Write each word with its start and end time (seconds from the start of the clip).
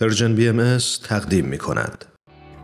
Persian 0.00 0.34
BMS 0.34 0.78
تقدیم 1.08 1.44
می 1.44 1.58
کند. 1.58 2.04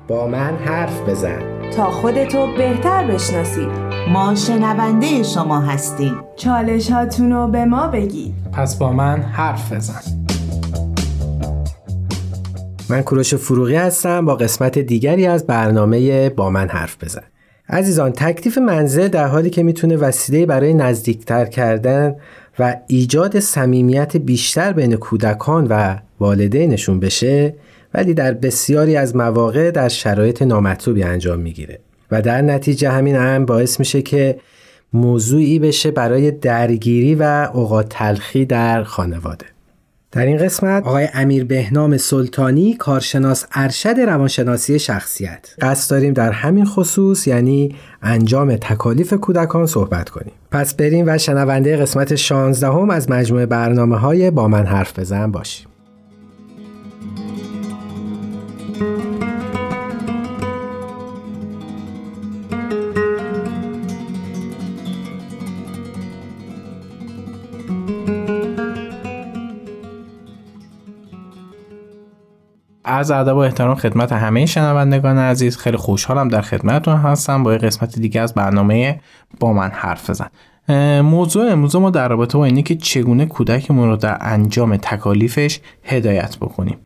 با 0.08 0.26
من 0.26 0.56
حرف 0.56 1.08
بزن. 1.08 1.70
تا 1.70 1.90
خودتو 1.90 2.46
بهتر 2.56 3.06
بشناسید. 3.06 3.68
ما 4.08 4.34
شنونده 4.34 5.22
شما 5.22 5.60
هستیم. 5.60 6.14
چالش 6.36 6.90
هاتونو 6.90 7.48
به 7.48 7.64
ما 7.64 7.86
بگید. 7.86 8.34
پس 8.52 8.78
با 8.78 8.92
من 8.92 9.22
حرف 9.22 9.72
بزن. 9.72 10.00
من 12.90 13.02
کوروش 13.02 13.34
فروغی 13.34 13.76
هستم. 13.76 14.24
با 14.24 14.36
قسمت 14.36 14.78
دیگری 14.78 15.26
از 15.26 15.46
برنامه 15.46 16.30
با 16.30 16.50
من 16.50 16.68
حرف 16.68 17.04
بزن. 17.04 17.24
عزیزان 17.68 18.12
تکلیف 18.12 18.58
منزل 18.58 19.08
در 19.08 19.26
حالی 19.26 19.50
که 19.50 19.62
می‌تونه 19.62 19.96
وسیله 19.96 20.46
برای 20.46 20.74
نزدیکتر 20.74 21.44
کردن 21.44 22.14
و 22.58 22.76
ایجاد 22.86 23.40
صمیمیت 23.40 24.16
بیشتر 24.16 24.72
بین 24.72 24.96
کودکان 24.96 25.66
و 25.70 25.96
والدینشون 26.20 27.00
بشه 27.00 27.54
ولی 27.94 28.14
در 28.14 28.34
بسیاری 28.34 28.96
از 28.96 29.16
مواقع 29.16 29.70
در 29.70 29.88
شرایط 29.88 30.42
نامطلوبی 30.42 31.02
انجام 31.02 31.40
می‌گیره. 31.40 31.78
و 32.10 32.22
در 32.22 32.42
نتیجه 32.42 32.90
همین 32.90 33.16
هم 33.16 33.46
باعث 33.46 33.78
میشه 33.80 34.02
که 34.02 34.36
موضوعی 34.92 35.58
بشه 35.58 35.90
برای 35.90 36.30
درگیری 36.30 37.14
و 37.14 37.48
اوقات 37.52 37.86
تلخی 37.88 38.44
در 38.44 38.82
خانواده. 38.82 39.46
در 40.12 40.26
این 40.26 40.36
قسمت 40.36 40.86
آقای 40.86 41.08
امیر 41.14 41.44
بهنام 41.44 41.96
سلطانی 41.96 42.74
کارشناس 42.74 43.46
ارشد 43.52 44.00
روانشناسی 44.00 44.78
شخصیت. 44.78 45.54
قصد 45.60 45.90
داریم 45.90 46.12
در 46.12 46.30
همین 46.32 46.64
خصوص 46.64 47.26
یعنی 47.26 47.74
انجام 48.02 48.56
تکالیف 48.56 49.12
کودکان 49.12 49.66
صحبت 49.66 50.10
کنیم. 50.10 50.32
پس 50.50 50.74
بریم 50.74 51.04
و 51.08 51.18
شنونده 51.18 51.76
قسمت 51.76 52.14
16 52.14 52.66
هم 52.66 52.90
از 52.90 53.10
مجموعه 53.10 53.46
برنامه 53.46 53.96
های 53.96 54.30
با 54.30 54.48
من 54.48 54.66
حرف 54.66 54.98
بزن 54.98 55.30
باشیم. 55.30 55.66
از 72.96 73.10
ادب 73.10 73.34
و 73.34 73.38
احترام 73.38 73.74
خدمت 73.74 74.12
همه 74.12 74.46
شنوندگان 74.46 75.18
عزیز. 75.18 75.56
خیلی 75.56 75.76
خوشحالم 75.76 76.28
در 76.28 76.40
خدمتتون 76.40 76.96
هستم. 76.96 77.42
با 77.42 77.50
قسمت 77.50 77.98
دیگه 77.98 78.20
از 78.20 78.34
برنامه 78.34 79.00
با 79.40 79.52
من 79.52 79.70
حرف 79.70 80.10
بزن. 80.10 80.28
موضوع 81.00 81.52
امروز 81.52 81.76
ما 81.76 81.90
در 81.90 82.08
رابطه 82.08 82.38
با 82.38 82.44
اینه 82.44 82.62
که 82.62 82.76
چگونه 82.76 83.26
کودکمون 83.26 83.88
رو 83.88 83.96
در 83.96 84.18
انجام 84.20 84.76
تکالیفش 84.76 85.60
هدایت 85.84 86.36
بکنیم. 86.36 86.76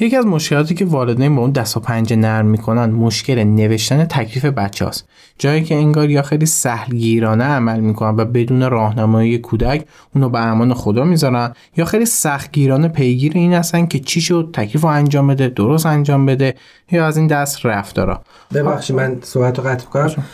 یکی 0.00 0.16
از 0.16 0.26
مشکلاتی 0.26 0.74
که 0.74 0.84
والدین 0.84 1.36
با 1.36 1.42
اون 1.42 1.50
دست 1.50 1.76
و 1.76 1.80
پنجه 1.80 2.16
نرم 2.16 2.46
می‌کنن 2.46 2.90
مشکل 2.90 3.44
نوشتن 3.44 4.04
تکلیف 4.04 4.44
بچه 4.44 4.86
هست. 4.86 5.08
جایی 5.40 5.62
که 5.62 5.74
انگار 5.74 6.10
یا 6.10 6.22
خیلی 6.22 6.46
سهلگیرانه 6.46 7.44
عمل 7.44 7.80
می‌کنن 7.80 8.16
و 8.16 8.24
بدون 8.24 8.70
راهنمایی 8.70 9.38
کودک 9.38 9.84
اونو 10.14 10.28
به 10.28 10.38
امان 10.38 10.74
خدا 10.74 11.04
می‌ذارن. 11.04 11.52
یا 11.76 11.84
خیلی 11.84 12.06
سختگیرانه 12.06 12.88
پیگیر 12.88 13.32
این 13.34 13.52
هستن 13.52 13.86
که 13.86 13.98
چی 13.98 14.20
شد 14.20 14.50
تکلیف 14.52 14.82
رو 14.82 14.88
انجام 14.88 15.26
بده 15.26 15.48
درست 15.48 15.86
انجام 15.86 16.26
بده 16.26 16.54
یا 16.92 17.06
از 17.06 17.16
این 17.16 17.26
دست 17.26 17.66
رفتارا. 17.66 18.20
ببخشید 18.54 18.96
من 18.96 19.18
صحبت 19.22 19.58
رو 19.58 19.64
قطع 19.64 19.86
کنم. 19.86 20.24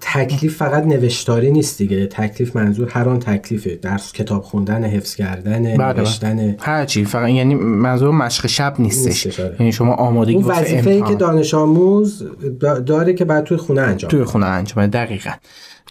تکلیف 0.00 0.56
فقط 0.56 0.86
نوشتاری 0.86 1.50
نیست 1.50 1.78
دیگه. 1.78 2.06
تکلیف 2.06 2.56
منظور 2.56 2.88
هر 2.90 3.08
آن 3.08 3.18
تکلیفه. 3.18 3.76
درس 3.76 4.12
کتاب 4.12 4.42
خوندن 4.42 4.84
حفظ 4.84 5.14
کردن 5.14 5.62
بله، 5.62 5.76
بله. 5.76 6.00
نوشتن. 6.00 6.56
هر 6.60 6.84
چی. 6.84 7.04
فقط 7.04 7.28
یعنی 7.28 7.54
منظور 7.54 8.10
مشق 8.10 8.46
شب 8.46 8.74
نیستش. 8.78 9.40
آره. 9.40 9.56
یعنی 9.60 9.72
شما 9.72 9.94
آمادگی 9.94 10.42
وظیفه 10.42 10.90
ای 10.90 11.02
که 11.02 11.14
دانش 11.14 11.54
آموز 11.54 12.22
داره 12.86 13.14
که 13.14 13.24
بعد 13.24 13.44
توی 13.44 13.56
خونه 13.56 13.80
انجام 13.80 14.10
توی 14.18 14.26
خونه 14.26 14.46
انجام 14.46 14.86
دقیقا. 14.86 15.30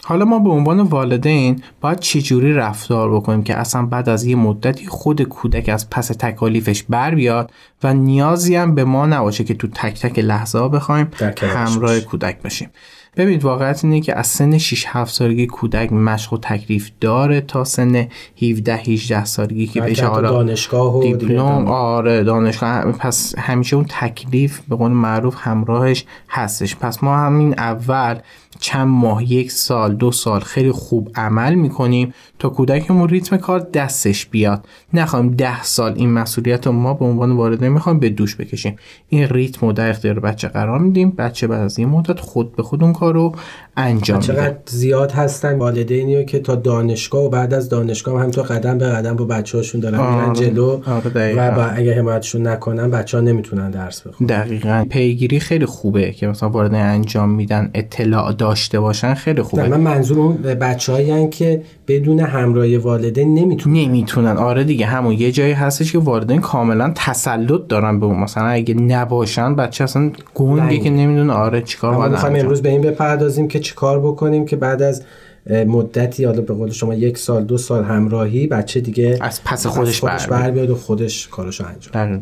حالا 0.04 0.26
ما 0.26 0.40
به 0.40 0.50
عنوان 0.50 0.80
والدین 0.80 1.64
باید 1.82 2.00
چجوری 2.00 2.54
رفتار 2.54 3.16
بکنیم 3.16 3.44
که 3.44 3.56
اصلا 3.56 3.86
بعد 3.86 4.10
از 4.10 4.26
یه 4.26 4.36
مدتی 4.36 4.88
خود 4.88 5.22
کودک 5.22 5.70
از 5.70 5.90
پس 5.90 6.08
تکالیفش 6.08 6.84
بر 6.84 7.16
بیاد 7.16 7.52
و 7.84 7.94
نیازی 7.94 8.56
هم 8.56 8.76
به 8.76 8.84
ما 8.84 9.06
نباشه 9.06 9.44
که 9.44 9.54
تو 9.54 9.68
تک 9.68 10.00
تک 10.02 10.20
لحظه 10.20 10.60
ها 10.60 10.70
بخوایم 10.70 11.12
همراه 11.42 12.00
کودک 12.00 12.42
باشیم 12.44 12.70
ببینید 13.18 13.44
واقعیت 13.44 13.86
اینه 13.86 14.02
که 14.02 14.18
از 14.18 14.28
سن 14.28 14.58
6 14.58 14.86
7 14.88 15.14
سالگی 15.14 15.48
کودک 15.48 15.94
مشق 15.94 16.34
و 16.34 16.38
تکلیف 16.38 16.92
داره 17.02 17.42
تا 17.42 17.64
سن 17.64 18.08
17 18.42 18.76
18 18.76 19.26
سالگی 19.26 19.68
که 19.68 19.82
بشه 19.82 20.06
حالا 20.06 20.30
دانشگاه 20.30 20.98
و 20.98 21.04
دیپلم 21.04 21.68
آره 21.68 22.24
دانشگاه. 22.24 22.92
پس 22.92 23.36
همیشه 23.38 23.76
اون 23.76 23.86
تکلیف 23.90 24.60
به 24.60 24.76
قول 24.76 24.92
معروف 24.92 25.36
همراهش 25.40 26.06
هستش. 26.30 26.76
پس 26.76 27.04
ما 27.04 27.18
همین 27.18 27.60
اول 27.60 28.20
چند 28.60 28.88
ماه 28.88 29.32
یک 29.32 29.52
سال 29.52 29.96
دو 29.96 30.12
سال 30.12 30.40
خیلی 30.40 30.72
خوب 30.72 31.12
عمل 31.16 31.56
می‌کنیم 31.56 32.14
تا 32.40 32.50
کودکمون 32.50 33.10
ریتم 33.10 33.38
کار 33.38 33.60
دستش 33.60 34.26
بیاد. 34.26 34.66
نخواهیم 34.94 35.36
ده 35.36 35.64
سال 35.64 35.94
این 35.96 36.14
مسئولیت 36.14 36.68
رو 36.68 36.74
ما 36.74 36.94
به 36.94 37.06
عنوان 37.06 37.32
والدین 37.32 37.70
می‌خوایم 37.70 38.00
به 38.00 38.10
دوش 38.10 38.36
بکشیم. 38.36 38.76
این 39.10 39.28
ریتم 39.30 39.68
رو 39.68 39.74
در 39.74 39.90
اختیار 39.90 40.20
بچه 40.20 40.48
قرار 40.48 40.80
میدیم. 40.80 41.12
بچه 41.12 41.48
بعد 41.48 41.62
از 41.62 41.80
این 41.80 41.90
مدت 41.90 42.20
خود 42.20 42.56
به 42.56 42.64
خود 42.64 42.84
اون 42.84 42.94
کار 42.94 43.07
رو 43.12 43.36
انجام 43.78 44.18
میده. 44.20 44.34
چقدر 44.34 44.56
زیاد 44.66 45.12
هستن 45.12 45.58
والدینی 45.58 46.26
که 46.26 46.40
تا 46.40 46.56
دانشگاه 46.56 47.24
و 47.24 47.30
بعد 47.30 47.54
از 47.54 47.70
دانشگاه 47.70 48.22
هم 48.22 48.32
تو 48.32 48.42
قدم 48.42 48.78
به 48.78 48.86
قدم 48.86 49.16
با 49.16 49.26
بچه 49.26 49.58
هاشون 49.58 49.82
دارن 49.82 50.00
آره. 50.00 50.34
جلو 50.34 50.80
آره 50.86 51.36
و 51.36 51.52
با 51.52 51.64
اگه 51.64 51.98
حمایتشون 51.98 52.48
نکنن 52.48 52.92
بچه 52.92 53.18
ها 53.18 53.24
نمی‌تونن 53.24 53.72
درس 53.72 54.02
بخونن. 54.02 54.28
دقیقا. 54.28 54.86
پیگیری 54.90 55.40
خیلی 55.40 55.66
خوبه 55.66 56.12
که 56.12 56.28
مثلا 56.28 56.50
وارد 56.50 56.74
انجام 56.74 57.30
میدن 57.30 57.72
اطلاع 57.74 58.34
داشته 58.34 58.80
باشن 58.80 59.14
خیلی 59.14 59.42
خوبه. 59.42 59.68
من 59.68 59.80
منظور 59.80 60.20
اون 60.20 60.36
بچه‌هایی 60.36 61.30
که 61.30 61.62
بدون 61.88 62.20
همراهی 62.20 62.78
والدین 62.78 63.34
نمی‌تونن. 63.34 63.76
نمی‌تونن. 63.76 64.38
آره 64.38 64.64
دیگه 64.64 64.86
همون 64.86 65.14
یه 65.14 65.32
جایی 65.32 65.54
هستش 65.54 65.92
که 65.92 66.00
والدین 66.00 66.42
کاملا 66.42 66.92
تسلط 66.96 67.62
دارن 67.70 68.00
به 68.00 68.06
اون. 68.06 68.20
مثلا 68.20 68.48
اگه 68.48 68.74
نباشن 68.74 69.56
بچه 69.56 69.84
اصلا 69.84 70.12
گنگه 70.36 70.78
که 70.78 70.90
نمی‌دونه 70.90 71.34
آره 71.34 71.62
چیکار 71.62 71.96
باید 71.96 72.14
امروز 72.14 72.62
به 72.62 72.70
این 72.70 72.82
بپردازیم 72.82 73.48
که 73.48 73.60
چیکار 73.68 74.00
بکنیم 74.00 74.46
که 74.46 74.56
بعد 74.56 74.82
از 74.82 75.04
مدتی 75.50 76.26
حالا 76.26 76.42
به 76.42 76.54
قول 76.54 76.72
شما 76.72 76.94
یک 76.94 77.18
سال 77.18 77.44
دو 77.44 77.58
سال 77.58 77.84
همراهی 77.84 78.48
بچه 78.48 78.80
دیگه 78.80 79.18
از 79.22 79.44
پس 79.44 79.68
خودش, 79.68 80.00
خودش 80.00 80.28
بر 80.28 80.52
بیاد. 80.52 80.70
و 80.70 80.76
خودش 80.76 81.28
کارشو 81.28 81.66
انجام 81.68 82.22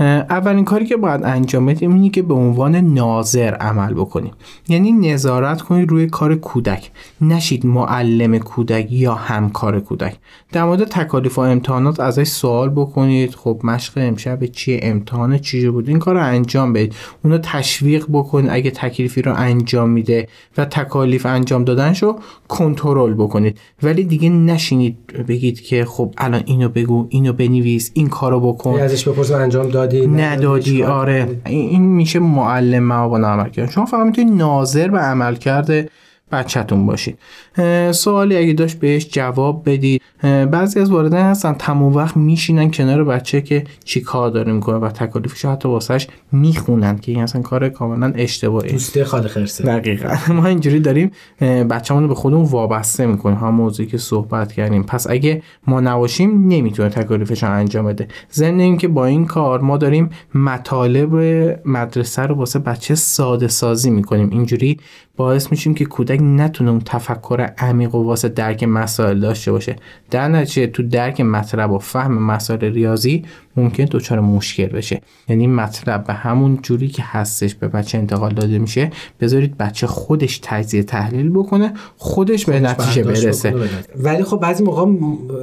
اولین 0.00 0.64
کاری 0.64 0.86
که 0.86 0.96
باید 0.96 1.24
انجام 1.24 1.66
بدیم 1.66 1.94
اینه 1.94 2.10
که 2.10 2.22
به 2.22 2.34
عنوان 2.34 2.76
ناظر 2.76 3.54
عمل 3.54 3.94
بکنیم. 3.94 4.32
یعنی 4.68 4.92
نظارت 4.92 5.62
کنید 5.62 5.90
روی 5.90 6.06
کار 6.06 6.34
کودک. 6.34 6.90
نشید 7.20 7.66
معلم 7.66 8.38
کودک 8.38 8.92
یا 8.92 9.14
همکار 9.14 9.80
کودک. 9.80 10.16
در 10.52 10.64
مورد 10.64 10.84
تکالیف 10.84 11.38
و 11.38 11.40
امتحانات 11.40 12.00
ازش 12.00 12.28
سوال 12.28 12.68
بکنید. 12.68 13.34
خب 13.34 13.60
مشق 13.64 13.92
امشب 13.96 14.46
چیه؟ 14.46 14.80
امتحان 14.82 15.38
چیه 15.38 15.70
بود؟ 15.70 15.88
این 15.88 15.98
کار 15.98 16.14
رو 16.14 16.22
انجام 16.22 16.72
بدید. 16.72 16.94
اونو 17.24 17.38
تشویق 17.38 18.06
بکنید 18.12 18.50
اگه 18.50 18.70
تکلیفی 18.70 19.22
رو 19.22 19.34
انجام 19.36 19.90
میده 19.90 20.28
و 20.58 20.64
تکالیف 20.64 21.26
انجام 21.26 21.64
دادنشو 21.64 22.18
کنترل 22.48 23.14
بکنید. 23.14 23.58
ولی 23.82 24.04
دیگه 24.04 24.28
نشینید 24.28 24.96
بگید 25.28 25.60
که 25.60 25.84
خب 25.84 26.14
الان 26.18 26.42
اینو 26.46 26.68
بگو 26.68 27.06
اینو 27.08 27.32
بنویس 27.32 27.90
این 27.94 28.08
کارو 28.08 28.40
بکن. 28.40 28.80
ازش 28.80 29.08
بپرس 29.08 29.30
انجام 29.30 29.68
دادی 29.68 29.81
ندادی؟ 29.86 30.82
آره. 30.82 31.40
این 31.46 31.82
میشه 31.82 32.18
معلم 32.18 32.84
موانع 32.84 33.28
عمل 33.28 33.48
کرد. 33.48 33.70
شما 33.70 33.86
فقط 33.86 34.06
می‌تونید 34.06 34.34
ناظر 34.34 34.88
به 34.88 34.98
عمل 34.98 35.34
کرده 35.34 35.88
بچهتون 36.32 36.86
باشید. 36.86 37.18
سوالی 37.90 38.36
اگه 38.36 38.52
داشت 38.52 38.78
بهش 38.78 39.08
جواب 39.08 39.62
بدید. 39.66 40.02
بعضی 40.22 40.80
از 40.80 40.90
والدین 40.90 41.18
هستن 41.18 41.52
تمام 41.52 41.94
وقت 41.94 42.16
میشینن 42.16 42.70
کنار 42.70 43.04
بچه 43.04 43.40
که 43.40 43.64
چی 43.84 44.00
کار 44.00 44.30
داره 44.30 44.52
می‌کنه 44.52 44.76
و 44.76 44.88
تکالیفش 44.88 45.44
حتی 45.44 45.68
واسهش 45.68 46.06
می‌خونن 46.32 46.98
که 46.98 47.12
این 47.12 47.22
اصلا 47.22 47.42
کار 47.42 47.68
کاملا 47.68 48.12
اشتباهی 48.16 48.72
دوسته 48.72 49.04
خاله 49.04 49.28
خرسه. 49.28 49.64
دقیقا. 49.64 50.16
ما 50.34 50.46
اینجوری 50.46 50.80
داریم 50.80 51.10
بچه‌مون 51.40 52.08
به 52.08 52.14
خودمون 52.14 52.44
وابسته 52.44 53.06
می‌کنیم. 53.06 53.36
هم 53.36 53.54
موضوعی 53.54 53.88
که 53.88 53.98
صحبت 53.98 54.52
کردیم. 54.52 54.82
پس 54.82 55.10
اگه 55.10 55.42
ما 55.66 55.80
نباشیم 55.80 56.48
نمی‌تونه 56.48 56.88
تکالیفش 56.88 57.44
انجام 57.44 57.86
بده. 57.86 58.08
ضمن 58.32 58.76
که 58.76 58.88
با 58.88 59.06
این 59.06 59.26
کار 59.26 59.60
ما 59.60 59.76
داریم 59.76 60.10
مطالب 60.34 61.14
مدرسه 61.64 62.22
رو 62.22 62.34
واسه 62.34 62.58
بچه 62.58 62.94
ساده 62.94 63.48
سازی 63.48 63.90
می‌کنیم. 63.90 64.30
اینجوری 64.30 64.78
باعث 65.16 65.50
میشیم 65.50 65.74
که 65.74 65.84
کودک 65.84 66.20
نتونه 66.22 66.70
اون 66.70 66.80
تفکر 66.84 67.50
عمیق 67.58 67.94
و 67.94 68.04
واسه 68.04 68.28
درک 68.28 68.64
مسائل 68.64 69.20
داشته 69.20 69.52
باشه. 69.52 69.76
در 70.10 70.28
نتیجه 70.28 70.66
تو 70.66 70.82
درک 70.82 71.20
مطلب 71.20 71.70
و 71.72 71.78
فهم 71.78 72.22
مسائل 72.22 72.60
ریاضی 72.60 73.24
ممکن 73.56 73.84
دچار 73.84 74.20
مشکل 74.20 74.66
بشه. 74.66 75.00
یعنی 75.28 75.46
مطلب 75.46 76.04
به 76.04 76.12
همون 76.12 76.58
جوری 76.62 76.88
که 76.88 77.02
هستش 77.06 77.54
به 77.54 77.68
بچه 77.68 77.98
انتقال 77.98 78.34
داده 78.34 78.58
میشه 78.58 78.90
بذارید 79.20 79.56
بچه 79.56 79.86
خودش 79.86 80.40
تجزیه 80.42 80.82
تحلیل 80.82 81.30
بکنه 81.30 81.72
خودش 81.96 82.44
به 82.44 82.60
نتیجه 82.60 83.02
برسه. 83.02 83.54
ولی 83.96 84.24
خب 84.24 84.36
بعضی 84.36 84.64
موقع 84.64 84.84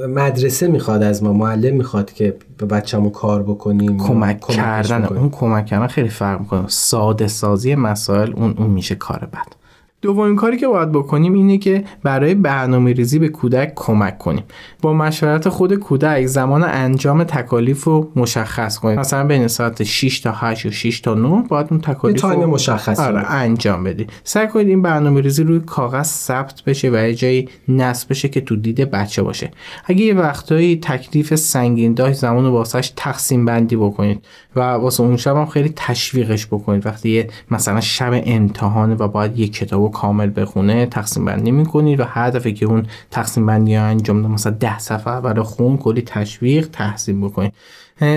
مدرسه 0.06 0.68
می‌خواد 0.68 1.02
از 1.02 1.22
ما 1.22 1.32
معلم 1.32 1.76
می‌خواد 1.76 2.12
که 2.12 2.36
به 2.58 2.66
بچه‌مو 2.66 3.10
کار 3.10 3.42
بکنیم. 3.42 3.98
کمک 3.98 4.40
کردن. 4.40 5.04
اون 5.04 5.30
کمک 5.30 5.66
کردن 5.66 5.86
خیلی 5.86 6.08
فرق 6.08 6.40
می‌کنه. 6.40 6.64
ساده 6.68 7.28
سازی 7.28 7.74
مسائل 7.74 8.32
اون 8.32 8.54
اون 8.58 8.70
میشه 8.70 8.94
کار 8.94 9.28
بد. 9.32 9.59
دومین 10.02 10.36
کاری 10.36 10.56
که 10.56 10.68
باید 10.68 10.92
بکنیم 10.92 11.34
اینه 11.34 11.58
که 11.58 11.84
برای 12.02 12.34
برنامه 12.34 12.92
ریزی 12.92 13.18
به 13.18 13.28
کودک 13.28 13.72
کمک 13.76 14.18
کنیم. 14.18 14.44
با 14.82 14.92
مشورت 14.92 15.48
خود 15.48 15.74
کودک 15.74 16.26
زمان 16.26 16.62
انجام 16.62 17.24
تکالیف 17.24 17.84
رو 17.84 18.10
مشخص 18.16 18.78
کنیم. 18.78 18.98
مثلا 18.98 19.26
بین 19.26 19.48
ساعت 19.48 19.82
6 19.82 20.20
تا 20.20 20.32
8 20.32 20.66
و 20.66 20.70
6 20.70 21.00
تا 21.00 21.14
9 21.14 21.44
باید 21.48 21.66
اون 21.70 21.80
تکالیف 21.80 22.24
رو 22.24 22.46
مشخص 22.46 23.00
آره 23.00 23.30
انجام 23.30 23.84
بدید 23.84 24.12
سعی 24.24 24.48
کنید 24.48 24.68
این 24.68 24.82
برنامه 24.82 25.20
ریزی 25.20 25.42
روی 25.42 25.60
کاغذ 25.60 26.06
ثبت 26.06 26.62
بشه 26.64 26.90
و 26.90 26.94
یه 26.94 27.14
جایی 27.14 27.48
نصب 27.68 28.10
بشه 28.10 28.28
که 28.28 28.40
تو 28.40 28.56
دید 28.56 28.90
بچه 28.90 29.22
باشه. 29.22 29.50
اگه 29.84 30.04
یه 30.04 30.14
وقتایی 30.14 30.76
تکلیف 30.76 31.34
سنگین 31.34 31.94
داشت 31.94 32.18
زمان 32.18 32.44
رو 32.44 32.50
واسش 32.50 32.92
تقسیم 32.96 33.44
بندی 33.44 33.76
بکنید 33.76 34.24
و 34.56 34.60
واسه 34.60 35.02
اون 35.02 35.16
شب 35.16 35.36
هم 35.36 35.46
خیلی 35.46 35.72
تشویقش 35.76 36.46
بکنید. 36.46 36.86
وقتی 36.86 37.10
یه 37.10 37.28
مثلا 37.50 37.80
شب 37.80 38.22
امتحانه 38.26 38.94
و 38.94 39.08
باید 39.08 39.38
یه 39.38 39.48
کتاب 39.48 39.89
کامل 39.90 40.30
بخونه 40.36 40.86
تقسیم 40.86 41.24
بندی 41.24 41.50
می‌کنید 41.50 42.00
و 42.00 42.04
هر 42.04 42.30
دفعه 42.30 42.52
که 42.52 42.66
اون 42.66 42.86
تقسیم 43.10 43.46
بندی 43.46 43.74
ها 43.74 43.84
انجام 43.84 44.22
ده 44.22 44.28
مثلا 44.28 44.52
ده 44.52 44.78
صفحه 44.78 45.20
برای 45.20 45.42
خون 45.42 45.76
کلی 45.76 46.02
تشویق 46.02 46.68
تحصیل 46.72 47.20
بکنید 47.20 47.52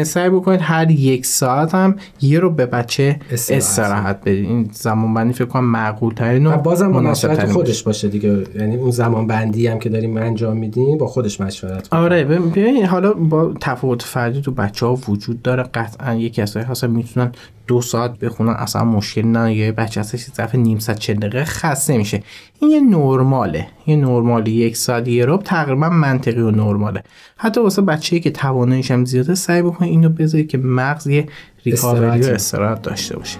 سعی 0.03 0.29
بکنید 0.29 0.59
هر 0.63 0.91
یک 0.91 1.25
ساعت 1.25 1.75
هم 1.75 1.95
یه 2.21 2.39
رو 2.39 2.49
به 2.49 2.65
بچه 2.65 3.19
استراحت 3.31 4.21
بدید. 4.21 4.45
این 4.45 4.69
زمان 4.73 5.13
بندی 5.13 5.33
فکر 5.33 5.45
کنم 5.45 5.65
معقول 5.65 6.13
ترین 6.13 6.47
و 6.47 6.57
بازم 6.57 6.91
با 6.91 6.99
مشورت 6.99 7.51
خودش 7.51 7.83
باشه 7.83 8.07
دیگه. 8.07 8.43
یعنی 8.55 8.75
اون 8.75 8.91
زمان 8.91 9.27
بندی 9.27 9.67
هم 9.67 9.79
که 9.79 9.89
داریم 9.89 10.17
انجام 10.17 10.57
میدیم 10.57 10.97
با 10.97 11.07
خودش 11.07 11.41
مشورت 11.41 11.93
آره 11.93 12.23
ببین 12.23 12.85
حالا 12.85 13.13
با 13.13 13.53
تفاوت 13.61 14.01
فردی 14.01 14.41
تو 14.41 14.51
بچه 14.51 14.85
ها 14.85 14.99
وجود 15.07 15.41
داره. 15.41 15.63
قطعا 15.63 16.13
یکی 16.13 16.41
از 16.41 16.57
هست 16.57 16.83
می‌تونن 16.83 17.31
دو 17.67 17.81
ساعت 17.81 18.19
بخونن 18.19 18.49
اصلا 18.49 18.83
مشکل 18.83 19.21
نه 19.21 19.55
یه 19.55 19.71
بچه 19.71 19.99
ازش 19.99 20.25
ظرف 20.35 20.55
نیم 20.55 20.79
ساعت 20.79 20.99
چه 20.99 21.13
دقیقه 21.13 21.43
خسته 21.43 21.97
میشه. 21.97 22.23
این 22.63 22.71
یه 22.71 22.81
نرماله. 22.81 23.67
یه 23.87 23.95
نرمالی 23.95 24.51
یک 24.51 24.77
ساعت 24.77 25.07
یه 25.07 25.25
رب 25.25 25.41
تقریبا 25.43 25.89
منطقی 25.89 26.41
و 26.41 26.51
نرماله. 26.51 27.03
حتی 27.37 27.61
واسه 27.61 27.81
بچه‌ای 27.81 28.19
که 28.19 28.31
تواناییش 28.31 28.91
هم 28.91 29.05
زیاده 29.05 29.35
سعی 29.35 29.61
بکنید 29.61 29.91
اینو 29.91 30.09
بذارید 30.09 30.47
که 30.47 30.57
مغز 30.57 31.07
یه 31.07 31.27
ریکاوری 31.65 32.21
و 32.21 32.25
استراحت 32.25 32.81
داشته 32.81 33.17
باشه. 33.17 33.37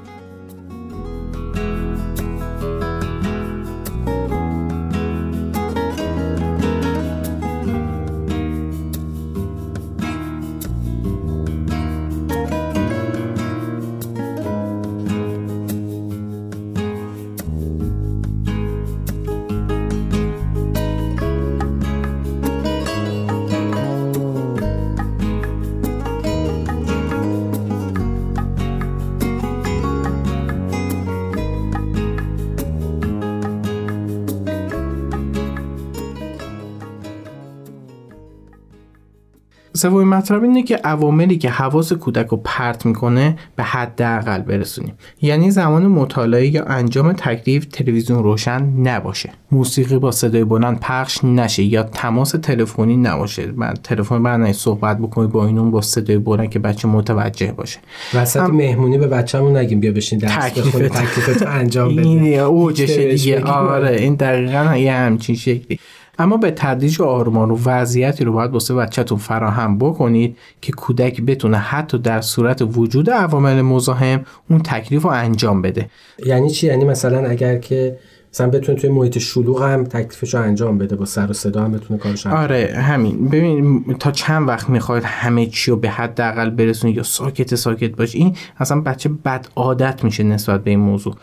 سومین 39.83 40.07
مطلب 40.07 40.43
اینه 40.43 40.63
که 40.63 40.75
عواملی 40.75 41.37
که 41.37 41.49
حواس 41.49 41.93
کودک 41.93 42.27
رو 42.27 42.41
پرت 42.43 42.85
می‌کنه 42.85 43.35
به 43.55 43.63
حداقل 43.63 44.41
برسونیم. 44.41 44.93
یعنی 45.21 45.51
زمان 45.51 45.87
مطالعه 45.87 46.47
یا 46.47 46.63
انجام 46.63 47.13
تکلیف 47.13 47.65
تلویزیون 47.65 48.23
روشن 48.23 48.63
نباشه. 48.63 49.29
موسیقی 49.51 49.97
با 49.97 50.11
صدای 50.11 50.43
بلند 50.43 50.79
پخش 50.79 51.23
نشه 51.23 51.63
یا 51.63 51.83
تماس 51.83 52.31
تلفنی 52.31 52.97
نباشه. 52.97 53.51
من 53.55 53.73
تلفن 53.83 54.23
برنامه 54.23 54.53
صحبت 54.53 54.97
بکنید 54.97 55.29
با 55.29 55.45
اینون 55.45 55.71
با 55.71 55.81
صدای 55.81 56.17
بلند 56.17 56.49
که 56.49 56.59
بچه 56.59 56.87
متوجه 56.87 57.51
باشه. 57.51 57.79
وسط 58.13 58.39
هم... 58.39 58.51
مهمونی 58.51 58.97
به 58.97 59.07
بچه‌مون 59.07 59.57
نگیم 59.57 59.79
بیا 59.79 59.91
بشین 59.91 60.19
درس 60.19 60.57
بخون 60.57 60.87
تکلیفت 60.87 61.47
انجام 61.47 61.95
بده 61.95 62.07
این 62.07 62.39
اوجش 62.39 62.89
دیگه. 62.89 63.43
آره 63.43 63.95
این 63.95 64.15
دقیقاً 64.15 64.75
یه 64.77 64.93
همچین 64.93 65.35
شکلی. 65.35 65.79
اما 66.19 66.37
به 66.37 66.51
تدریج 66.51 67.01
و 67.01 67.03
آرمان 67.03 67.51
و 67.51 67.57
وضعیتی 67.65 68.23
رو 68.23 68.33
باید 68.33 68.51
واسه 68.51 68.73
بچهتون 68.73 69.17
فراهم 69.17 69.77
بکنید 69.77 70.37
که 70.61 70.71
کودک 70.71 71.21
بتونه 71.21 71.57
حتی 71.57 71.97
در 71.97 72.21
صورت 72.21 72.61
وجود 72.61 73.09
عوامل 73.09 73.61
مزاحم 73.61 74.25
اون 74.49 74.59
تکلیف 74.59 75.03
رو 75.03 75.09
انجام 75.09 75.61
بده. 75.61 75.89
یعنی 76.25 76.49
چی؟ 76.49 76.67
یعنی 76.67 76.85
مثلا 76.85 77.29
اگر 77.29 77.57
که 77.57 77.97
مثلا 78.33 78.49
بتونه 78.49 78.79
توی 78.79 78.89
محیط 78.89 79.17
شلوغ 79.17 79.63
هم 79.63 79.83
تکلیفش 79.83 80.33
رو 80.33 80.41
انجام 80.41 80.77
بده 80.77 80.95
با 80.95 81.05
سر 81.05 81.29
و 81.29 81.33
صدا 81.33 81.63
هم 81.63 81.71
بتونه 81.71 81.99
کارش 81.99 82.25
انجام 82.25 82.41
آره 82.41 82.75
همین. 82.77 83.29
ببین 83.29 83.85
تا 83.99 84.11
چند 84.11 84.47
وقت 84.47 84.69
می‌خواید 84.69 85.03
همه 85.03 85.45
چی 85.45 85.71
رو 85.71 85.77
به 85.77 85.89
حداقل 85.89 86.49
برسونید 86.49 86.97
یا 86.97 87.03
ساکت 87.03 87.55
ساکت 87.55 87.95
باش 87.95 88.15
این 88.15 88.35
اصلا 88.57 88.81
بچه 88.81 89.09
بد 89.09 89.47
عادت 89.55 90.03
میشه 90.03 90.23
نسبت 90.23 90.63
به 90.63 90.69
این 90.69 90.79
موضوع. 90.79 91.15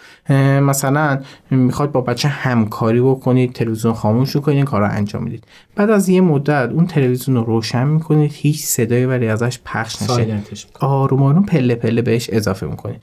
مثلا 0.61 1.21
می‌خواد 1.51 1.93
با 1.93 2.01
بچه 2.01 2.29
همکاری 2.29 3.01
بکنید 3.01 3.53
تلویزیون 3.53 3.95
خاموش 3.95 4.37
کنید 4.37 4.65
کارا 4.65 4.89
انجام 4.89 5.23
می‌دید. 5.23 5.45
بعد 5.77 5.91
از 5.91 6.09
یه 6.09 6.21
مدت 6.21 6.71
اون 6.71 6.87
تلویزیون 6.87 7.37
رو 7.37 7.45
روشن 7.45 7.87
می‌کنید 7.87 8.31
هیچ 8.35 8.65
صدایی 8.65 9.05
ولی 9.05 9.29
ازش 9.29 9.59
پخش 9.65 10.03
نشه. 10.03 10.37
آروم 10.81 11.23
آروم 11.23 11.47
پله 11.47 11.75
پله 11.75 12.03
بهش 12.03 12.31
اضافه 12.33 12.67
می‌کنید. 12.67 13.01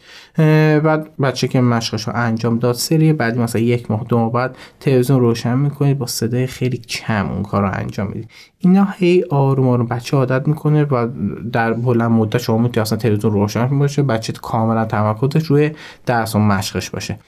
بعد 0.83 1.17
بچه 1.17 1.47
که 1.47 1.61
مشقش 1.61 2.07
رو 2.07 2.13
انجام 2.15 2.59
داد 2.59 2.75
سری 2.75 3.13
بعدی 3.13 3.39
مثلا 3.39 3.61
یک 3.61 3.91
ماه 3.91 3.96
دو 4.05 4.17
ماه 4.17 4.31
بعد 4.31 4.55
تلویزیون 4.79 5.19
روشن 5.19 5.57
می‌کنید 5.57 5.97
با 5.97 6.05
صدای 6.05 6.47
خیلی 6.47 6.77
کم 6.77 7.29
اون 7.31 7.43
کار 7.43 7.61
رو 7.61 7.71
انجام 7.73 8.07
می‌دید. 8.07 8.29
اینا 8.59 8.87
هی 8.97 9.23
آروم 9.29 9.67
آروم 9.67 9.85
بچه 9.85 10.17
عادت 10.17 10.47
می‌کنه 10.47 10.83
و 10.83 11.07
در 11.51 11.73
بلند 11.73 12.11
مدت 12.11 12.37
شما 12.37 12.57
می‌تونید 12.57 12.79
اصلا 12.79 12.97
تلویزیون 12.97 13.33
روشن 13.33 13.79
باشه 13.79 14.03
بچه 14.03 14.33
کاملا 14.33 14.85
تمرکزش 14.85 15.45
روی 15.45 15.71
درس 16.05 16.35
و 16.35 16.39
مشقش 16.39 16.89
باشه. 16.89 17.19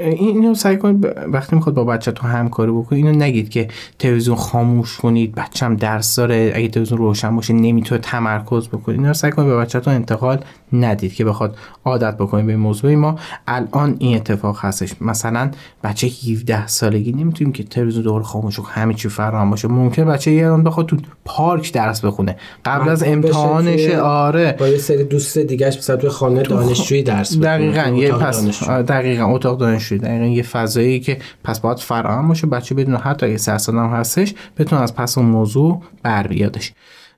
اینو 0.00 0.54
سعی 0.54 0.76
کنید 0.76 1.06
وقتی 1.32 1.56
می‌خواد 1.56 1.74
با 1.74 1.84
بچه 1.84 2.12
تو 2.12 2.26
همکاری 2.26 2.72
بکنید 2.72 3.06
اینو 3.06 3.18
نگید 3.18 3.48
که 3.48 3.68
تلویزیون 3.98 4.36
خاموش 4.36 4.96
کنید 4.96 5.34
بچم 5.34 5.76
درس 5.76 6.16
داره 6.16 6.52
اگه 6.54 6.68
تلویزیون 6.68 6.98
روشن 6.98 7.36
باشه 7.36 7.54
نمی‌تونه 7.54 8.00
تمرکز 8.00 8.68
بکنید 8.68 9.00
اینو 9.00 9.14
سعی 9.14 9.30
کنید 9.30 9.48
به 9.48 9.56
بچه‌تون 9.56 9.94
انتقال 9.94 10.44
ندید 10.72 11.14
که 11.14 11.24
بخواد 11.24 11.56
عادت 11.84 12.16
بکنید 12.16 12.46
به 12.46 12.56
موضوع. 12.56 12.94
ما 12.94 13.16
الان 13.48 13.96
این 13.98 14.16
اتفاق 14.16 14.58
هستش. 14.60 14.92
مثلا 15.00 15.50
بچه 15.84 16.06
17 16.06 16.66
سالگی 16.66 17.12
نمی‌تونیم 17.12 17.52
که 17.52 17.62
تلویزیون 17.64 18.04
دور 18.04 18.22
خاموش 18.22 18.58
و 18.58 18.62
همه 18.62 18.94
چی 18.94 19.08
فراهم 19.08 19.50
باشه. 19.50 19.68
ممکن 19.68 20.04
بچه 20.04 20.30
یه 20.30 20.50
بخواد 20.50 20.86
تو 20.86 20.96
پارک 21.24 21.72
درس 21.72 22.04
بخونه. 22.04 22.36
قبل 22.64 22.88
از 22.88 23.02
امتحانش 23.02 23.90
آره. 23.90 24.56
با 24.58 24.68
یه 24.68 24.78
سری 24.78 25.04
دوست 25.04 25.38
دیگهش 25.38 25.76
مثلا 25.76 25.96
تو 25.96 26.08
خانه 26.08 26.42
دانشجویی 26.42 27.02
درس 27.02 27.36
بخونه. 27.36 27.46
دقیقاً 27.46 27.96
یه 27.96 28.12
پس 28.12 28.62
دقیقاً 28.68 29.24
اتاق 29.34 29.58
دانشجویی. 29.58 30.00
دقیقاً 30.00 30.24
یه 30.24 30.42
فضایی 30.42 31.00
که 31.00 31.18
پس 31.44 31.60
باید 31.60 31.78
فراهم 31.78 32.28
باشه. 32.28 32.46
بچه 32.46 32.74
بدون 32.74 32.96
حتی 32.96 33.26
اگه 33.26 33.38
هم 33.68 33.90
هستش 33.90 34.34
بتونه 34.58 34.82
از 34.82 34.94
پس 34.94 35.18
اون 35.18 35.26
موضوع 35.26 35.82
بر 36.02 36.26
بیادش. 36.26 36.72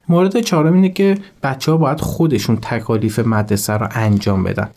مورد 0.09 0.41
چهارم 0.41 0.75
اینه 0.75 0.89
که 0.89 1.19
بچه 1.43 1.73
ها 1.73 1.79
باید 1.79 2.01
خودشون 2.01 2.57
تکالیف 2.57 3.19
مدرسه 3.19 3.73
رو 3.73 3.89
انجام 3.91 4.43
بدن. 4.45 4.71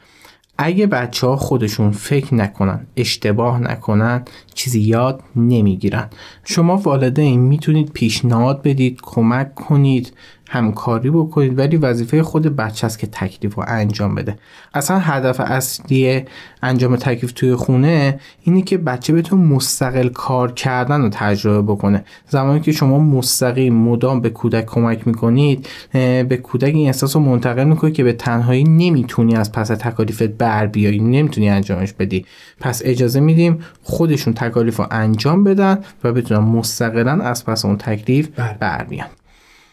اگه 0.58 0.88
بچه 0.88 1.28
ها 1.28 1.36
خودشون 1.36 1.92
فکر 1.92 2.36
نکنن 2.36 2.88
اشتباه 2.98 3.60
نکنن 3.60 4.24
چیزی 4.54 4.80
یاد 4.82 5.24
نمی‌گیرن. 5.36 6.08
شما 6.44 6.78
والدین 6.78 7.40
می‌تونید 7.40 7.92
پیشنهاد 7.94 8.62
بدید 8.62 9.00
کمک 9.02 9.56
کنید. 9.56 10.14
همکاری 10.50 11.10
بکنید 11.10 11.60
ولی 11.60 11.78
وظیفه 11.78 12.24
خود 12.24 12.56
بچه 12.56 12.86
است 12.86 13.00
که 13.00 13.08
تکلیف 13.08 13.56
رو 13.56 13.64
انجام 13.68 14.16
بده. 14.16 14.38
اصلا 14.74 15.00
هدف 15.00 15.40
اصلی 15.40 16.24
انجام 16.64 16.96
تکلیف 16.96 17.32
توی 17.32 17.56
خونه 17.56 18.20
اینی 18.42 18.62
که 18.62 18.78
بچه 18.78 19.14
بتون 19.14 19.40
مستقل 19.40 20.08
کار 20.08 20.52
کردن 20.52 21.02
رو 21.02 21.10
تجربه 21.10 21.74
بکنه. 21.74 22.04
زمانی 22.30 22.60
که 22.60 22.72
شما 22.72 23.00
مستقیم 23.00 23.74
مدام 23.76 24.22
به 24.22 24.30
کودک 24.30 24.66
کمک 24.66 25.08
می‌کنید 25.08 25.68
به 25.94 26.40
کودک 26.44 26.76
این 26.76 26.88
احساس 26.88 27.16
رو 27.16 27.22
منتقل 27.22 27.64
می‌کنید 27.64 27.94
که 27.94 28.04
به 28.04 28.14
تنهایی 28.14 28.64
نمی‌تونی 28.64 29.36
از 29.36 29.52
پس 29.52 29.68
تکالیفت 29.68 30.24
بر 30.24 30.68
بیایی 30.68 31.00
نمی‌تونی 31.00 31.50
انجامش 31.50 31.94
بدی. 31.94 32.26
پس 32.60 32.82
اجازه 32.86 33.20
میدیم 33.20 33.60
خودشون 33.84 34.34
تکالیف 34.34 34.78
رو 34.78 34.86
انجام 34.92 35.44
بدن 35.44 35.78
و 36.04 36.14
بتونن 36.14 36.40
مستقلا 36.40 37.12
از 37.12 37.46
پس 37.46 37.66
اون 37.66 37.78
تکلیف 37.78 38.30
بر 38.60 38.84
بیان. 38.84 39.08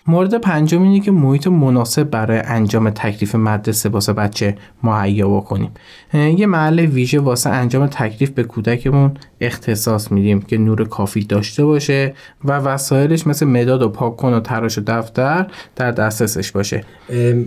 مورد 0.07 0.35
پنجم 0.35 0.83
اینه 0.83 1.01
که 1.01 1.11
محیط 1.11 1.47
مناسب 1.47 2.03
برای 2.03 2.39
انجام 2.39 2.91
تکلیف 2.91 3.35
مدرسه 3.35 3.89
واسه 3.89 4.13
بچه 4.13 4.57
مهیا 4.83 5.29
بکنیم. 5.29 5.71
یه 6.15 6.47
محل 6.47 6.81
ویژه 6.81 7.21
واسه 7.21 7.51
انجام 7.51 7.87
تکلیف 7.87 8.31
به 8.31 8.43
کودکمون 8.43 9.15
اختصاص 9.41 10.13
میدیم 10.13 10.43
که 10.43 10.59
نور 10.59 10.85
کافی 10.85 11.25
داشته 11.25 11.65
باشه 11.65 12.15
و 12.45 12.59
وسایلش 12.59 13.27
مثل 13.27 13.47
مداد 13.47 13.83
و 13.83 13.89
پاک 13.89 14.17
کن 14.17 14.33
و 14.33 14.41
تراش 14.41 14.79
و 14.79 14.83
دفتر 14.87 15.47
در 15.77 15.91
دسترسش 15.91 16.53
باشه. 16.53 16.85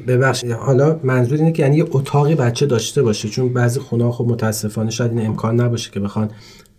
ببخشید. 0.07 0.51
حالا 0.51 0.99
منظور 1.03 1.37
اینه 1.37 1.51
که 1.51 1.63
یعنی 1.63 1.77
یه 1.77 1.85
اتاقی 1.91 2.35
بچه 2.35 2.65
داشته 2.65 3.03
باشه 3.03 3.29
چون 3.29 3.53
بعضی 3.53 3.79
خونه 3.79 4.11
خب 4.11 4.25
متاسفانه 4.27 4.91
شاید 4.91 5.11
این 5.11 5.25
امکان 5.25 5.61
نباشه 5.61 5.91
که 5.91 5.99
بخوان 5.99 6.29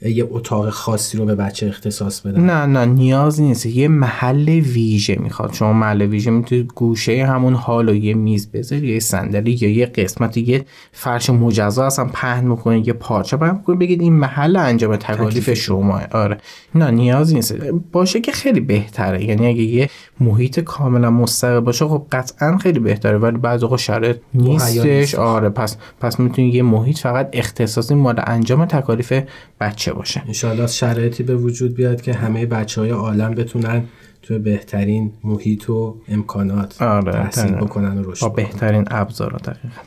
یه 0.02 0.28
اتاق 0.30 0.70
خاصی 0.70 1.18
رو 1.18 1.24
به 1.24 1.34
بچه 1.34 1.66
اختصاص 1.66 2.20
بدن؟ 2.20 2.40
نه 2.40 2.66
نه 2.66 2.84
نیاز 2.84 3.40
نیست. 3.40 3.66
یه 3.66 3.88
محل 3.88 4.48
ویژه 4.48 5.16
می‌خواد. 5.20 5.52
شما 5.52 5.72
محل 5.72 6.02
ویژه 6.02 6.30
می‌تونید 6.30 6.72
گوشه 6.74 7.26
همون 7.26 7.54
حال 7.54 7.88
و 7.88 7.94
یه 7.94 8.14
میز 8.14 8.50
بذاری 8.50 8.88
یه 8.88 9.00
صندلی 9.00 9.58
یا 9.60 9.70
یه 9.70 9.86
قسمت 9.86 10.36
یه 10.36 10.64
فرش 10.92 11.30
مجزا 11.30 11.86
اصلا 11.86 12.04
پهن 12.04 12.44
می‌کنید 12.44 12.86
یه 12.86 12.92
پارچه 12.92 13.36
پهن 13.36 13.54
می‌کنید 13.54 13.78
بگید 13.78 14.00
این 14.00 14.12
محل 14.12 14.56
انجام 14.56 14.96
تکالیف 14.96 15.52
شما. 15.52 16.00
آره. 16.12 16.38
نه 16.74 16.90
نیاز 16.90 17.34
نیست. 17.34 17.54
باشه 17.92 18.20
که 18.20 18.32
خیلی 18.32 18.60
بهتره. 18.60 19.24
یعنی 19.24 19.46
اگه 19.46 19.62
یه 19.62 19.90
محیط 20.20 20.60
کاملا 20.60 21.10
مستقل 21.10 21.60
باشه 21.60 21.84
خب 21.84 22.06
قطعا 22.12 22.58
خیلی 22.58 22.78
بهتره. 22.78 23.18
ولی 23.18 23.36
بعضی 23.36 23.64
اوقات 23.64 23.78
شرایط 23.78 24.16
نیستش. 24.34 25.14
آره 25.14 25.48
پس 25.48 25.76
پس 26.00 26.20
می‌تونید 26.20 26.54
یه 26.54 26.62
محیط 26.62 26.98
فقط 26.98 27.30
اختصاصی 27.32 27.94
مال 27.94 28.20
انجام 28.26 28.64
تکالیف 28.64 29.12
بچه 29.60 29.87
باشه. 29.92 30.22
انشاءالله 30.26 30.66
شرایطی 30.66 31.22
به 31.22 31.36
وجود 31.36 31.74
بیاد 31.74 32.00
که 32.00 32.14
همه 32.14 32.46
بچه 32.46 32.80
های 32.80 32.90
عالم 32.90 33.34
بتونن 33.34 33.84
تو 34.22 34.38
بهترین 34.38 35.12
محیط 35.24 35.70
و 35.70 35.96
امکانات 36.08 36.82
آره 36.82 37.12
تحصیل 37.12 37.52
بکنن 37.52 37.98
و 37.98 38.10
رشد 38.10 38.22
با 38.22 38.28
بهترین 38.28 38.84
ابزارا 38.90 39.38
دقیقا. 39.38 39.80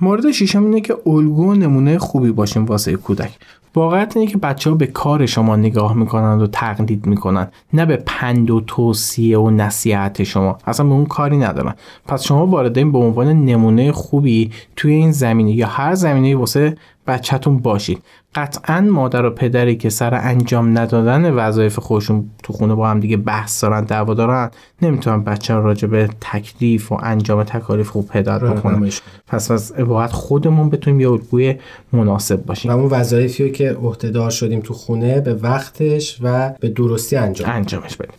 مورد 0.00 0.30
شیشم 0.30 0.64
اینه 0.64 0.80
که 0.80 0.96
الگو 1.06 1.50
و 1.50 1.54
نمونه 1.54 1.98
خوبی 1.98 2.32
باشیم 2.32 2.64
واسه 2.64 2.96
کودک. 2.96 3.38
واقعیت 3.74 4.16
اینه 4.16 4.30
که 4.30 4.38
بچه 4.38 4.70
ها 4.70 4.76
به 4.76 4.86
کار 4.86 5.26
شما 5.26 5.56
نگاه 5.56 5.94
می‌کنند 5.94 6.42
و 6.42 6.46
تقلید 6.46 7.06
می‌کنن 7.06 7.48
نه 7.72 7.86
به 7.86 8.02
پند 8.06 8.50
و 8.50 8.60
توصیه 8.60 9.38
و 9.38 9.50
نصیحت 9.50 10.22
شما. 10.22 10.58
اصلا 10.66 10.86
به 10.86 10.92
اون 10.92 11.06
کاری 11.06 11.36
ندارن. 11.36 11.74
پس 12.06 12.22
شما 12.22 12.46
واردین 12.46 12.92
به 12.92 12.98
عنوان 12.98 13.44
نمونه 13.44 13.92
خوبی 13.92 14.50
توی 14.76 14.92
این 14.92 15.12
زمینه 15.12 15.52
یا 15.52 15.66
هر 15.66 15.94
زمینه 15.94 16.36
واسه 16.36 16.76
بچهتون 17.06 17.58
باشید. 17.58 18.02
قطعا 18.34 18.80
مادر 18.80 19.24
و 19.24 19.30
پدری 19.30 19.76
که 19.76 19.90
سر 19.90 20.14
انجام 20.14 20.78
ندادن 20.78 21.30
وظایف 21.30 21.78
خودشون 21.78 22.30
تو 22.42 22.52
خونه 22.52 22.74
با 22.74 22.88
هم 22.88 23.00
دیگه 23.00 23.16
بحث 23.16 23.62
دارن 23.62 23.84
دعوا 23.84 24.14
دارن 24.14 24.50
نمی‌تونن 24.82 25.24
بچه 25.24 25.54
رو 25.54 25.62
راجع 25.62 25.88
به 25.88 26.08
تکلیف 26.20 26.92
و 26.92 26.98
انجام 27.02 27.42
تکالیف 27.42 27.88
خوب 27.88 28.10
هدایت 28.12 28.40
بکنن. 28.40 28.90
پس 29.26 29.50
از 29.50 29.72
باید 29.72 30.10
خودمون 30.10 30.70
بتونیم 30.70 31.00
یه 31.00 31.10
الگوی 31.10 31.54
مناسب 31.92 32.46
باشیم. 32.46 32.70
و 32.70 32.74
اون 32.74 32.86
وظایفی 32.86 33.50
که 33.50 33.72
عهدهدار 33.72 34.30
شدیم 34.30 34.60
تو 34.60 34.74
خونه 34.74 35.20
به 35.20 35.34
وقتش 35.34 36.18
و 36.22 36.52
به 36.60 36.68
درستی 36.68 37.16
انجام 37.16 37.50
انجامش 37.50 37.96
بدیم. 37.96 38.14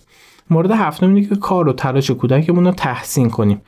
مورد 0.52 0.72
هفتم 0.72 1.08
اینه 1.08 1.28
که 1.28 1.36
کار 1.36 1.70
و 1.70 1.74
تلاش 1.74 2.12
کودکمون 2.12 2.66
رو 2.66 2.72
تحسین 2.72 3.30
کنیم. 3.30 3.62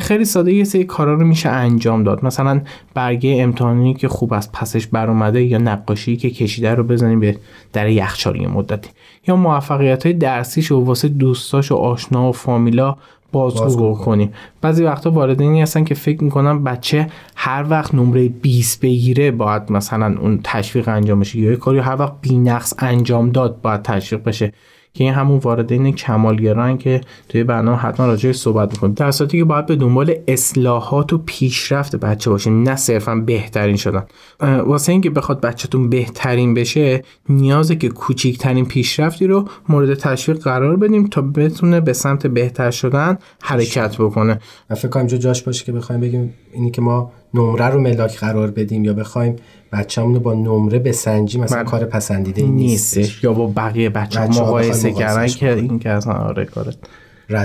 خیلی 0.00 0.24
ساده 0.24 0.52
یه 0.52 0.64
سری 0.64 0.84
کارا 0.84 1.14
رو 1.14 1.26
میشه 1.26 1.48
انجام 1.48 2.02
داد. 2.02 2.24
مثلا 2.24 2.60
برگه 2.94 3.36
امتحانی 3.42 3.94
که 3.94 4.08
خوب 4.08 4.32
از 4.34 4.52
پسش 4.52 4.86
بر 4.86 5.10
اومده 5.10 5.42
یا 5.42 5.58
نقاشی 5.58 6.16
که 6.16 6.30
کشیده 6.30 6.74
رو 6.74 6.84
بزنیم 6.84 7.20
به 7.20 7.36
در 7.72 7.88
یخچال 7.88 8.36
یه 8.36 8.48
مدتی 8.48 8.90
یا 9.28 9.36
موفقیت 9.36 10.06
های 10.06 10.12
درسیش 10.12 10.72
و 10.72 10.84
واسه 10.84 11.08
دوستاش 11.08 11.72
و 11.72 11.74
آشنا 11.74 12.28
و 12.28 12.32
فامیلا 12.32 12.96
بازگو 13.32 13.94
کنیم. 13.94 14.32
بعضی 14.60 14.84
وقتا 14.84 15.10
والدینی 15.10 15.62
هستن 15.62 15.84
که 15.84 15.94
فکر 15.94 16.24
می‌کنن 16.24 16.64
بچه 16.64 17.06
هر 17.36 17.64
وقت 17.68 17.94
نمره 17.94 18.28
20 18.28 18.80
بگیره 18.80 19.30
باید 19.30 19.72
مثلا 19.72 20.16
اون 20.20 20.40
تشویق 20.44 20.88
انجام 20.88 21.20
بشه. 21.20 21.38
یا 21.38 21.50
یه 21.50 21.56
کاری 21.56 21.78
هر 21.78 21.96
وقت 21.96 22.12
بینقص 22.20 22.74
انجام 22.78 23.30
داد 23.30 23.60
باید 23.60 23.82
تشویق 23.82 24.24
بشه. 24.24 24.52
که 24.98 25.04
این 25.04 25.12
همون 25.12 25.38
واردین 25.38 25.92
کمالگران 25.92 26.78
که 26.78 27.00
توی 27.28 27.44
برنامه 27.44 27.76
حتما 27.76 28.06
راجعش 28.06 28.36
صحبت 28.36 28.72
می‌کنیم. 28.72 28.94
در 28.94 29.10
که 29.10 29.44
باید 29.44 29.66
به 29.66 29.76
دنبال 29.76 30.14
اصلاحات 30.28 31.12
و 31.12 31.18
پیشرفت 31.18 31.96
بچه 31.96 32.30
باشیم 32.30 32.62
نه 32.62 32.76
صرفا 32.76 33.14
بهترین 33.14 33.76
شدن. 33.76 34.04
واسه 34.40 34.92
اینکه 34.92 35.10
بخواد 35.10 35.40
بچهتون 35.40 35.88
بهترین 35.88 36.54
بشه 36.54 37.02
نیازه 37.28 37.76
که 37.76 37.88
کوچیکترین 37.88 38.64
پیشرفتی 38.66 39.26
رو 39.26 39.48
مورد 39.68 39.94
تشویق 39.94 40.38
قرار 40.38 40.76
بدیم 40.76 41.06
تا 41.06 41.22
بتونه 41.22 41.80
به 41.80 41.92
سمت 41.92 42.26
بهتر 42.26 42.70
شدن 42.70 43.18
حرکت 43.42 43.96
بکنه. 43.96 44.40
فکر 44.76 44.88
کنم 44.88 45.06
جاش 45.06 45.42
باشه 45.42 45.64
که 45.64 45.72
بخوایم 45.72 46.00
بگیم 46.00 46.34
اینی 46.52 46.70
که 46.70 46.82
ما 46.82 47.12
نمره 47.34 47.68
رو 47.68 47.80
ملاک 47.80 48.18
قرار 48.18 48.50
بدیم 48.50 48.84
یا 48.84 48.92
بخوایم 48.92 49.36
بچه‌مون 49.72 50.14
رو 50.14 50.20
با 50.20 50.34
نمره 50.34 50.78
بسنجیم 50.78 51.44
مثلا 51.44 51.64
کار 51.64 51.84
پسندیده 51.84 52.42
نیستش. 52.42 53.24
یا 53.24 53.32
با 53.32 53.46
بقیه 53.46 53.90
بچه, 53.90 54.20
ها 54.20 54.26
مقایسه 54.26 54.92
کردن 54.92 55.26
که 55.26 55.52
این 55.52 55.78
که 55.78 55.90
اصلا 55.90 56.12
آره 56.12 56.44
کارت 56.44 56.76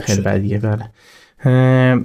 خیلی 0.03 0.21
بدیه 0.21 0.59
بله. 0.59 0.89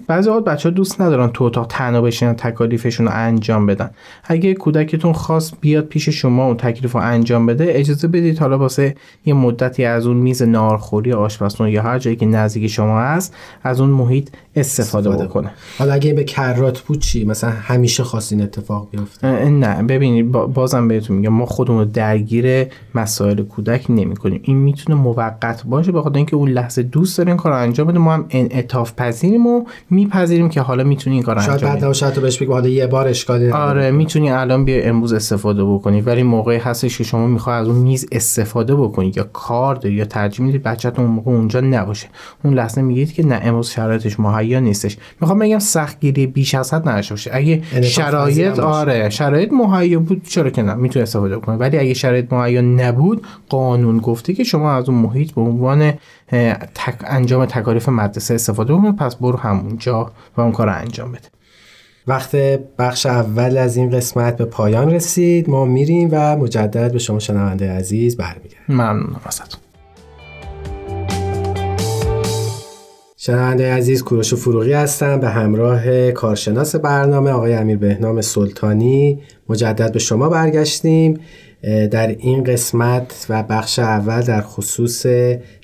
بعضی 0.06 0.28
اوقات 0.28 0.44
بچه 0.44 0.68
ها 0.68 0.74
دوست 0.74 1.00
ندارن 1.00 1.28
تو 1.28 1.44
اتاق 1.44 1.66
تنها 1.66 2.00
بشینن 2.00 2.34
تکالیفشون 2.34 3.06
رو 3.06 3.12
انجام 3.14 3.66
بدن. 3.66 3.90
اگه 4.24 4.54
کودکتون 4.54 5.12
خواست 5.12 5.54
بیاد 5.60 5.84
پیش 5.84 6.08
شما 6.08 6.46
اون 6.46 6.56
تکلیف 6.56 6.92
رو 6.92 7.00
انجام 7.00 7.46
بده 7.46 7.66
اجازه 7.68 8.08
بدید 8.08 8.38
حالا 8.38 8.58
واسه 8.58 8.94
یه 9.24 9.34
مدتی 9.34 9.84
از 9.84 10.06
اون 10.06 10.16
میز 10.16 10.42
نارخوری 10.42 11.12
آشپزخونه 11.12 11.70
یا 11.70 11.82
هر 11.82 11.98
جایی 11.98 12.16
که 12.16 12.26
نزدیک 12.26 12.66
شما 12.66 13.00
هست 13.00 13.34
از 13.62 13.80
اون 13.80 13.90
محیط 13.90 14.28
استفاده, 14.56 15.10
بکنه. 15.10 15.50
حالا 15.78 15.92
اگه 15.92 16.12
به 16.12 16.24
کرات 16.24 16.80
بود 16.80 16.98
چی؟ 16.98 17.24
مثلا 17.24 17.50
همیشه 17.50 18.02
خواستین 18.02 18.42
اتفاق 18.42 18.88
بیفته؟ 18.90 19.48
نه 19.48 19.82
ببینید 19.82 20.32
بازم 20.32 20.88
بهتون 20.88 21.16
میگم 21.16 21.32
ما 21.32 21.46
خودمون 21.46 21.78
رو 21.78 21.84
درگیر 21.84 22.66
مسائل 22.94 23.42
کودک 23.42 23.86
نمی 23.88 24.16
کنیم 24.16 24.40
این 24.44 24.56
می‌تونه 24.56 24.98
موقت 24.98 25.62
باشه 25.64 25.92
بخاطر 25.92 26.16
اینکه 26.16 26.36
اون 26.36 26.48
لحظه 26.48 26.82
دوست 26.82 27.18
داره 27.18 27.30
این 27.30 27.36
کار 27.36 27.52
انجام 27.52 27.86
بده. 27.86 27.98
ما 27.98 28.14
هم 28.14 28.26
انعطاف 28.30 28.92
پذیریم 29.28 29.46
و 29.46 29.64
میپذیریم 29.90 30.48
که 30.48 30.60
حالا 30.60 30.84
می‌تونی 30.84 31.16
این 31.16 31.24
کار 31.24 31.40
شاید 31.40 31.60
بعد 31.60 32.20
بهش 32.20 32.42
بگم 32.42 32.52
حالا 32.52 32.68
یه 32.68 32.86
بار 32.86 33.08
اشکالی 33.08 33.50
آره 33.50 33.90
می‌تونی 33.90 34.30
الان 34.30 34.64
بیا 34.64 34.84
امروز 34.84 35.12
استفاده 35.12 35.64
بکنی 35.64 36.00
ولی 36.00 36.22
موقعی 36.22 36.58
هستش 36.58 36.98
که 36.98 37.04
شما 37.04 37.26
می‌خوای 37.26 37.56
از 37.56 37.68
اون 37.68 37.76
میز 37.76 38.06
استفاده 38.12 38.74
بکنی 38.74 39.12
یا 39.16 39.28
کار 39.32 39.74
داری 39.74 39.94
یا 39.94 40.04
ترجیح 40.04 40.46
می‌دید 40.46 40.62
بچه‌تون 40.62 41.04
اون 41.04 41.14
موقع 41.14 41.30
اونجا 41.30 41.60
نباشه. 41.60 42.06
اون 42.44 42.54
لحظه 42.54 42.82
میگید 42.82 43.12
که 43.12 43.26
نه 43.26 43.40
امروز 43.44 43.70
شرایطش 43.70 44.20
مهیا 44.20 44.60
نیستش. 44.60 44.96
می‌خوام 45.20 45.38
بگم 45.38 45.58
سختگیری 45.58 46.26
بیش 46.26 46.54
از 46.54 46.74
حد 46.74 46.88
نشه 46.88 47.14
باشه. 47.14 47.30
اگه 47.34 47.82
شرایط 47.82 48.58
آره 48.58 49.10
شرایط 49.10 49.52
مهیا 49.52 50.00
بود 50.00 50.22
چرا 50.24 50.50
که 50.50 50.62
نه 50.62 50.74
می‌تونه 50.74 51.02
استفاده 51.02 51.36
کنه 51.36 51.56
ولی 51.56 51.78
اگه 51.78 51.94
شرایط 51.94 52.32
مهیا 52.32 52.60
نبود 52.60 53.26
قانون 53.48 53.98
گفته 53.98 54.32
که 54.32 54.44
شما 54.44 54.72
از 54.72 54.88
اون 54.88 54.98
محیط 54.98 55.32
به 55.32 55.40
عنوان 55.40 55.92
تک 56.74 56.94
انجام 57.04 57.44
تکالیف 57.44 57.88
مدرسه 57.88 58.34
استفاده 58.34 58.74
کنید 58.74 58.96
پس 58.96 59.16
برو 59.16 59.38
همونجا 59.38 60.12
و 60.36 60.40
اون 60.40 60.52
کار 60.52 60.68
انجام 60.68 61.12
بده. 61.12 61.28
وقت 62.06 62.36
بخش 62.78 63.06
اول 63.06 63.56
از 63.56 63.76
این 63.76 63.90
قسمت 63.90 64.36
به 64.36 64.44
پایان 64.44 64.90
رسید. 64.90 65.50
ما 65.50 65.64
میریم 65.64 66.08
و 66.12 66.36
مجدد 66.36 66.92
به 66.92 66.98
شما 66.98 67.18
شنونده 67.18 67.72
عزیز 67.72 68.16
برمیگردیم. 68.16 68.58
ممنونم 68.68 69.20
ازتون. 69.24 69.60
شنونده 73.20 73.72
عزیز 73.74 74.04
کوروش 74.04 74.34
فروغی 74.34 74.72
هستم. 74.72 75.20
به 75.20 75.28
همراه 75.28 76.10
کارشناس 76.10 76.76
برنامه 76.76 77.30
آقای 77.30 77.54
امیر 77.54 77.78
بهنام 77.78 78.20
سلطانی 78.20 79.18
مجدد 79.48 79.92
به 79.92 79.98
شما 79.98 80.28
برگشتیم. 80.28 81.20
در 81.90 82.06
این 82.06 82.44
قسمت 82.44 83.26
و 83.28 83.42
بخش 83.42 83.78
اول 83.78 84.20
در 84.20 84.40
خصوص 84.40 85.06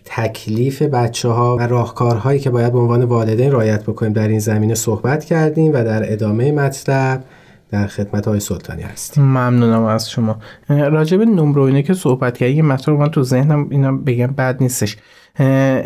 تکلیف 0.04 0.82
بچه 0.82 1.28
ها 1.28 1.56
و 1.56 1.60
راهکارهایی 1.60 2.40
که 2.40 2.50
باید 2.50 2.72
به 2.72 2.78
عنوان 2.78 3.02
والدین 3.02 3.52
رایت 3.52 3.82
بکنیم 3.82 4.12
در 4.12 4.28
این 4.28 4.38
زمینه 4.38 4.74
صحبت 4.74 5.24
کردیم 5.24 5.72
و 5.72 5.84
در 5.84 6.12
ادامه 6.12 6.52
مطلب 6.52 7.24
در 7.70 7.86
خدمت 7.86 8.28
های 8.28 8.40
سلطانی 8.40 8.82
هستیم. 8.82 9.24
ممنونم 9.24 9.84
از 9.84 10.10
شما. 10.10 10.38
راجب 10.68 11.20
نمره 11.20 11.62
اینه 11.62 11.82
که 11.82 11.94
صحبت 11.94 12.38
کردی 12.38 12.52
یه 12.52 12.62
مطلب 12.62 12.94
من 12.94 13.10
تو 13.10 13.22
ذهنم 13.22 13.66
اینا 13.70 13.92
بگم 13.92 14.26
بد 14.26 14.56
نیستش. 14.60 14.96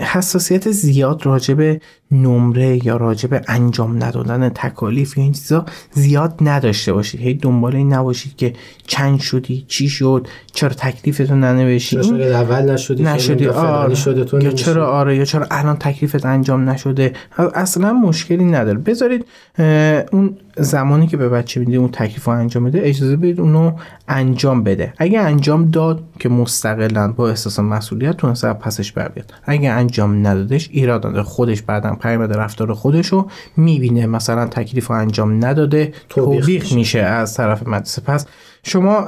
حساسیت 0.01 0.71
زیاد 0.71 1.27
راجع 1.27 1.55
به 1.55 1.81
نمره 2.11 2.87
یا 2.87 2.97
راجع 2.97 3.29
به 3.29 3.43
انجام 3.49 4.05
ندادن 4.05 4.49
تکالیف 4.49 5.19
یا 5.19 5.25
این 5.25 5.33
چیزا 5.33 5.65
زیاد 5.93 6.35
نداشته 6.41 6.93
باشید 6.93 7.21
هی 7.21 7.35
دنبال 7.35 7.77
این 7.77 7.93
نباشید 7.93 8.37
که 8.37 8.53
چند 8.87 9.21
شدی 9.21 9.65
چی 9.69 9.89
شد 9.89 10.27
چرا 10.53 10.69
تکلیفتو 10.69 11.25
چرا 11.79 12.41
اول 12.41 12.71
نشدی 12.71 13.03
نشدی. 13.03 13.47
آره. 13.47 13.95
شده 13.95 14.25
تو 14.25 14.41
یا 14.43 14.51
چرا 14.51 14.91
آره 14.91 15.17
یا 15.17 15.25
چرا 15.25 15.47
الان 15.51 15.77
تکلیفت 15.77 16.27
انجام 16.27 16.71
نشده. 16.71 17.13
اصلا 17.55 17.93
مشکلی 17.93 18.45
نداره. 18.45 18.79
بذارید 18.79 19.25
اون 20.13 20.37
زمانی 20.57 21.07
که 21.07 21.17
به 21.17 21.29
بچه 21.29 21.61
میده 21.61 21.77
اون 21.77 21.89
تکلیف 21.89 22.25
رو 22.25 22.33
انجام 22.33 22.65
بده 22.65 22.81
اجازه 22.83 23.17
بدید 23.17 23.41
اونو 23.41 23.73
انجام 24.09 24.63
بده. 24.63 24.93
اگه 24.99 25.21
انجام 25.21 25.71
داد 25.71 26.05
که 26.19 26.29
مستقلا 26.29 27.13
با 27.13 27.29
احساس 27.29 27.59
مسئولیت 27.59 28.17
تونسته 28.17 28.53
پسش 28.53 28.93
بر 28.93 29.09
بیاد 29.09 29.33
اگه 29.45 29.71
انجام 29.71 30.27
ندادش 30.27 30.69
ایراد 30.73 31.07
نداره. 31.07 31.23
خودش 31.23 31.63
بعدا 31.63 31.95
پیامد 31.95 32.33
رفتار 32.33 32.75
خودش 32.75 33.07
رو 33.07 33.31
می‌بینه. 33.57 34.07
مثلا 34.07 34.47
تکلیف 34.47 34.87
رو 34.87 34.95
انجام 34.95 35.45
نداده 35.45 35.93
توبیخ 36.09 36.73
میشه. 36.73 37.01
از 37.01 37.35
طرف 37.35 37.69
مدرسه. 37.69 38.03
پس 38.03 38.27
شما 38.63 39.07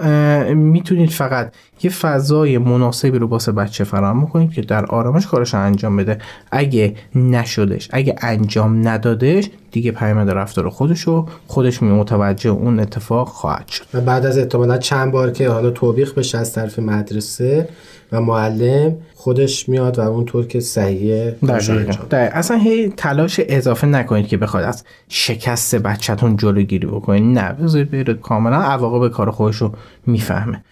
می‌تونید 0.54 1.10
فقط 1.10 1.52
یه 1.82 1.90
فضای 1.90 2.58
مناسبی 2.58 3.18
رو 3.18 3.28
باسه 3.28 3.52
بچه 3.52 3.84
فراهم 3.84 4.26
کنید 4.26 4.52
که 4.52 4.62
در 4.62 4.86
آرامش 4.86 5.26
کارش 5.26 5.54
انجام 5.54 5.96
بده. 5.96 6.18
اگه 6.50 6.94
نشدش 7.14 7.88
اگه 7.92 8.14
انجام 8.20 8.88
ندادش 8.88 9.50
دیگه 9.72 9.92
پیامد 9.92 10.30
رفتار 10.30 10.68
خودش 10.68 11.00
رو 11.00 11.28
خودش 11.46 11.82
می 11.82 11.90
متوجه 11.92 12.50
اون 12.50 12.80
اتفاق 12.80 13.28
خواهد 13.28 13.68
شد. 13.68 13.84
و 13.94 14.00
بعد 14.00 14.26
از 14.26 14.38
احتمالا 14.38 14.78
چند 14.78 15.12
بار 15.12 15.30
که 15.30 15.48
حالا 15.48 15.70
توبیخ 15.70 16.14
بشه 16.14 16.38
از 16.38 16.52
طرف 16.52 16.78
مدرسه 16.78 17.68
و 18.12 18.20
معلم 18.20 18.96
خودش 19.14 19.68
میاد 19.68 19.98
و 19.98 20.02
اونطور 20.02 20.46
که 20.46 20.60
صحیحه 20.60 21.36
در 22.10 22.28
اصلا 22.32 22.56
هی 22.56 22.88
تلاش 22.88 23.40
اضافه 23.48 23.86
نکنید 23.86 24.28
که 24.28 24.36
بخواد 24.36 24.64
از 24.64 24.84
شکست 25.08 25.74
بچهتون 25.74 26.36
جلوگیری 26.36 26.86
بکنید. 26.86 27.38
نه 27.38 27.52
بذارید 27.52 27.90
برید 27.90 28.20
کاملا 28.20 28.56
عواقب 28.56 29.12
کار 29.12 29.30
خودش 29.30 29.56
رو 29.56 29.72
می‌فهمه. 30.06 30.64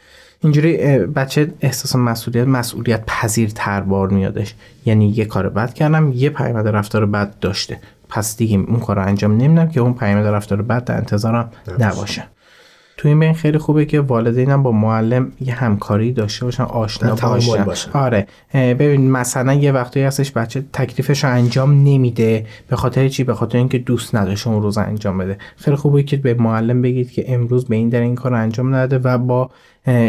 اینجوری 0.43 0.77
بچه 0.99 1.53
احساس 1.61 1.97
مسئولیت 1.97 2.47
مسئولیت 2.47 3.03
پذیر 3.07 3.51
تر 3.55 3.81
بار 3.81 4.09
میادش. 4.09 4.55
یعنی 4.87 5.09
یه 5.09 5.25
کار 5.25 5.49
بد 5.49 5.75
کردم 5.75 6.13
یه 6.15 6.31
پیامد 6.31 6.69
رفتار 6.69 7.07
بد 7.07 7.39
داشته. 7.41 7.81
پس 8.09 8.37
دیگه 8.37 8.57
اون 8.57 8.81
کار 8.81 8.97
رو 8.97 9.07
انجام 9.07 9.37
نمیدم 9.37 9.69
که 9.69 9.81
اون 9.81 9.95
پیامد 9.95 10.27
رفتار 10.27 10.63
بد 10.63 10.85
در 10.85 10.97
انتظارم 10.97 11.51
نباشه. 11.79 12.25
تو 12.99 13.09
این 13.09 13.21
بین 13.21 13.33
خیلی 13.33 13.59
خوبه 13.59 13.85
که 13.85 14.01
والدینم 14.01 14.63
با 14.63 14.73
معلم 14.73 15.33
یه 15.41 15.55
همکاری 15.55 16.13
داشته 16.13 16.45
باشن 16.45 16.63
آشنا 16.63 17.15
باشن. 17.15 17.65
باشن 17.65 17.91
آره. 17.91 18.27
ببین 18.55 19.11
مثلا 19.11 19.55
یه 19.55 19.73
وقتی 19.73 20.01
هستش 20.01 20.33
بچه 20.33 20.65
تکلیفش 20.73 21.25
رو 21.25 21.31
انجام 21.31 21.71
نمیده 21.71 22.47
به 22.69 22.77
خاطر 22.77 23.09
چی؟ 23.09 23.25
به 23.25 23.35
خاطر 23.35 23.59
اینکه 23.59 23.79
دوست 23.79 24.15
نداشته 24.15 24.51
اون 24.51 24.63
روز 24.63 24.79
انجام 24.79 25.19
بده. 25.19 25.39
خیلی 25.57 25.77
خوبه 25.77 26.03
که 26.03 26.17
به 26.17 26.35
معلم 26.35 26.83
بگید 26.83 27.11
که 27.11 27.25
امروز 27.35 27.65
به 27.65 27.77
این 27.77 27.89
در 27.89 28.01
این 28.01 28.15
کار 28.15 28.35
انجام 28.35 28.75
نده 28.75 28.99
و 28.99 29.19
با 29.19 29.51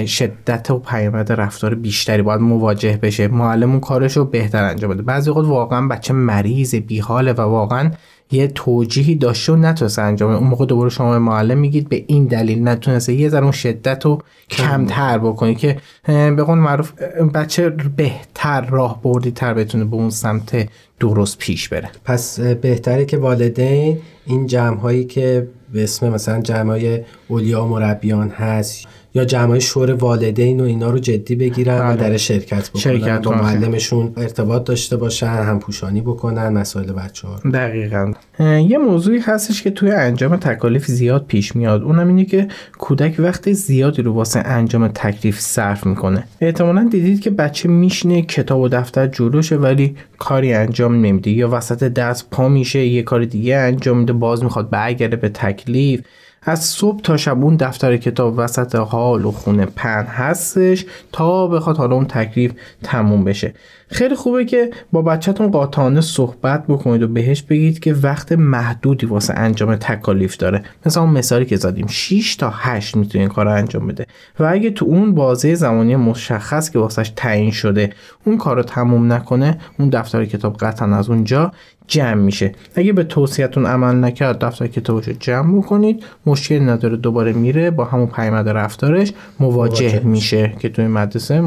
شدت 0.05 0.72
و 0.72 0.79
پیامد 0.79 1.31
رفتار 1.31 1.75
بیشتری 1.75 2.22
باید 2.22 2.41
مواجه 2.41 3.00
بشه. 3.01 3.27
معلم 3.27 3.72
اون 3.72 3.79
کارش 3.79 4.17
رو 4.17 4.25
بهتر 4.25 4.63
انجام 4.63 4.91
بده. 4.91 5.01
بعضی 5.01 5.29
وقت 5.29 5.38
واقعا 5.38 5.88
بچه 5.88 6.13
مریض 6.13 6.75
بیحاله 6.75 7.34
و 7.34 7.41
واقعا 7.41 7.91
یه 8.31 8.48
توجیهی 8.48 9.15
داشته 9.15 9.53
و 9.53 9.55
نتونسته 9.55 10.01
انجام. 10.01 10.31
اون 10.31 10.48
موقع 10.48 10.65
دوباره 10.65 10.89
شما 10.89 11.19
معلم 11.19 11.57
میگید 11.57 11.89
به 11.89 12.03
این 12.07 12.25
دلیل 12.25 12.67
نتونسته 12.67 13.13
یه 13.13 13.29
ذره 13.29 13.43
اون 13.43 13.51
شدت 13.51 14.05
رو 14.05 14.21
کمتر 14.50 15.17
بکنید 15.17 15.57
که 15.57 15.77
به 16.05 16.43
قول 16.43 16.57
معروف 16.57 16.93
بچه 17.33 17.69
بهتر 17.69 18.62
راه 18.62 19.01
بردی 19.01 19.31
تر 19.31 19.53
بتونه 19.53 19.86
به 19.86 19.95
اون 19.95 20.09
سمت 20.09 20.69
درست 21.00 21.38
پیش 21.38 21.69
بره. 21.69 21.89
پس 22.05 22.39
بهتره 22.39 23.05
که 23.05 23.17
والدین 23.17 23.98
این 24.25 24.48
جمع 24.48 24.77
هایی 24.77 25.05
که 25.05 25.48
به 25.74 25.83
اسم 25.83 26.09
مثلا 26.09 26.41
جمع 26.41 26.71
های 26.71 27.00
اولیا 27.27 27.63
و 27.63 27.67
مربیان 27.67 28.29
هست 28.29 28.88
یا 29.13 29.25
جمعای 29.25 29.62
شور 29.62 29.92
والدین 29.92 30.60
و 30.60 30.63
اینا 30.63 30.89
رو 30.89 31.00
جدی 31.00 31.36
بگیرن 31.36 31.80
و 31.80 31.96
بله. 31.96 32.10
در 32.10 32.18
شرکت 32.18 32.70
بکنن. 32.70 32.82
شرکت 32.82 33.22
با 33.22 33.32
معلمشون 33.32 34.13
ارتباط 34.18 34.63
داشته 34.63 34.98
باشن 34.98 35.28
هم 35.28 35.60
پوشانی 35.60 36.01
بکنن 36.01 36.50
مسائل 36.50 36.92
بچه 36.92 37.28
ها 37.28 37.39
دقیقا. 37.54 38.13
یه 38.39 38.78
موضوعی 38.78 39.20
هستش 39.20 39.62
که 39.62 39.70
توی 39.70 39.92
انجام 39.92 40.36
تکالیف 40.36 40.86
زیاد 40.86 41.25
پیش 41.28 41.56
میاد. 41.56 41.84
اونم 41.84 42.08
اینه 42.08 42.25
که 42.25 42.48
کودک 42.78 43.16
وقت 43.20 43.51
زیادی 43.51 44.01
رو 44.01 44.13
واسه 44.13 44.39
انجام 44.39 44.88
تکلیف 44.88 45.39
صرف 45.39 45.86
می‌کنه. 45.86 46.24
احتمالا 46.42 46.88
دیدید 46.92 47.20
که 47.20 47.30
بچه 47.30 47.70
میشینه 47.70 48.22
کتاب 48.22 48.62
و 48.62 48.68
دفتر 48.68 49.08
جلوشه 49.08 49.56
ولی 49.56 49.96
کاری 50.18 50.54
انجام 50.54 50.96
نمیده. 51.06 51.32
یا 51.32 51.50
وسط 51.50 51.84
دست 51.84 52.30
پا 52.32 52.50
میشه 52.50 52.86
یه 52.86 53.04
کار 53.04 53.25
دیگه 53.25 53.56
انجام 53.56 53.98
میده 53.98 54.13
باز 54.13 54.44
می‌خواد 54.44 54.70
برگرده 54.70 55.16
به 55.16 55.30
تکلیف. 55.30 56.01
از 56.41 56.65
صبح 56.65 57.01
تا 57.01 57.17
شب 57.17 57.43
اون 57.43 57.55
دفتر 57.55 57.98
کتاب 57.98 58.34
وسط 58.38 58.75
حال 58.75 59.25
و 59.25 59.31
خونه 59.31 59.65
پن 59.65 60.05
هستش 60.05 60.86
تا 61.12 61.48
بخواد 61.48 61.77
حالا 61.77 61.96
اون 61.96 62.05
تکلیف 62.05 62.53
تموم 62.84 63.24
بشه. 63.24 63.53
خیلی 63.91 64.15
خوبه 64.15 64.46
که 64.46 64.69
با 64.91 65.01
بچهتون 65.01 65.51
قاطعانه 65.51 66.01
صحبت 66.01 66.67
بکنید 66.67 67.03
و 67.03 67.08
بهش 67.08 67.41
بگید 67.41 67.79
که 67.79 67.93
وقت 67.93 68.31
محدودی 68.31 69.05
واسه 69.05 69.34
انجام 69.34 69.75
تکالیف 69.75 70.38
داره. 70.38 70.63
مثلا 70.86 71.03
اون 71.03 71.12
مثالی 71.12 71.46
که 71.46 71.55
زدیم 71.58 71.88
6 71.88 72.36
تا 72.36 72.53
8 72.55 72.98
می‌تونه 72.98 73.22
این 73.22 73.29
کار 73.29 73.46
رو 73.46 73.51
انجام 73.51 73.88
بده. 73.88 74.05
و 74.39 74.43
اگه 74.51 74.69
تو 74.69 74.86
اون 74.86 75.15
بازه 75.15 75.56
زمانی 75.56 75.95
مشخص 75.95 76.69
که 76.69 76.80
واسش 76.80 77.12
تعیین 77.15 77.52
شده 77.52 77.89
اون 78.25 78.38
کار 78.38 78.56
رو 78.56 78.63
تموم 78.63 79.13
نکنه 79.13 79.58
اون 79.80 79.89
دفتر 79.89 80.25
کتاب 80.25 80.58
قطعا 80.58 80.95
از 80.95 81.10
اونجا 81.10 81.52
جمع 81.88 82.13
میشه. 82.13 82.52
اگه 82.75 82.93
به 82.93 83.04
توصیهتون 83.04 83.65
عمل 83.65 84.04
نکرد 84.04 84.45
دفتر 84.45 84.67
کتابش 84.67 85.08
رو 85.08 85.13
جمع 85.19 85.58
بکنید. 85.58 86.04
مشکل 86.25 86.69
نداره 86.69 86.97
دوباره 86.97 87.34
میره 87.34 87.71
با 87.71 87.86
همون 87.86 88.08
پیامد 88.08 88.49
رفتارش 88.49 89.13
مواجه, 89.39 90.02
میشه. 90.04 90.54
که 90.60 90.69
توی 90.69 90.88
مدرسه 90.88 91.43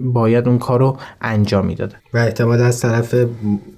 باید 0.00 0.48
اون 0.48 0.58
کار 0.58 0.80
رو 0.80 0.96
انجام 1.20 1.53
می‌داده. 1.62 1.94
و 2.14 2.18
اعتماد 2.18 2.60
از 2.60 2.80
طرف 2.80 3.14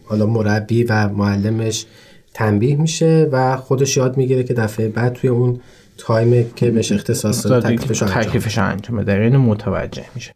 حالا 0.04 0.26
مربی 0.26 0.84
و 0.84 1.08
معلمش 1.08 1.86
تنبیه 2.34 2.76
میشه 2.76 3.28
و 3.32 3.56
خودش 3.56 3.96
یاد 3.96 4.16
می‌گیره 4.16 4.44
که 4.44 4.54
دفعه 4.54 4.88
بعد 4.88 5.12
توی 5.12 5.30
اون 5.30 5.60
تایم 5.98 6.50
که 6.56 6.70
بهش 6.70 6.92
اختصاص 6.92 7.46
داده 7.46 7.76
تکلیفش 8.06 8.58
انجام 8.58 8.96
بده 8.96 9.12
اینو 9.12 9.38
متوجه 9.38 10.04
میشه. 10.14 10.32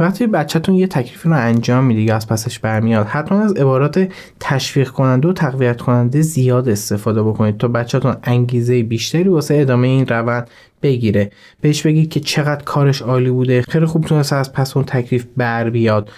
وقتی 0.00 0.26
بچهتون 0.26 0.74
یه 0.74 0.86
تکلیف 0.86 1.26
رو 1.26 1.32
انجام 1.32 1.84
میده 1.84 2.00
یا 2.00 2.16
از 2.16 2.28
پسش 2.28 2.58
برمیاد. 2.58 3.06
حتما 3.06 3.40
از 3.40 3.52
عبارات 3.52 4.08
تشویق 4.40 4.88
کننده 4.88 5.28
و 5.28 5.32
تقویت 5.32 5.80
کننده 5.80 6.22
زیاد 6.22 6.68
استفاده 6.68 7.22
بکنید 7.22 7.58
تا 7.58 7.68
بچهتون 7.68 8.16
انگیزه 8.24 8.82
بیشتری 8.82 9.28
واسه 9.28 9.54
ادامه 9.54 9.88
این 9.88 10.06
روند 10.06 10.50
بگیره. 10.82 11.30
بهش 11.60 11.82
بگید 11.82 12.10
که 12.10 12.20
چقدر 12.20 12.64
کارش 12.64 13.02
عالی 13.02 13.30
بوده. 13.30 13.62
خیلی 13.62 13.86
خوب 13.86 14.04
تونسته 14.04 14.36
از 14.36 14.52
پس 14.52 14.76
اون 14.76 14.86
تکلیف 14.86 15.26
بر 15.36 15.70
بیاد. 15.70 16.10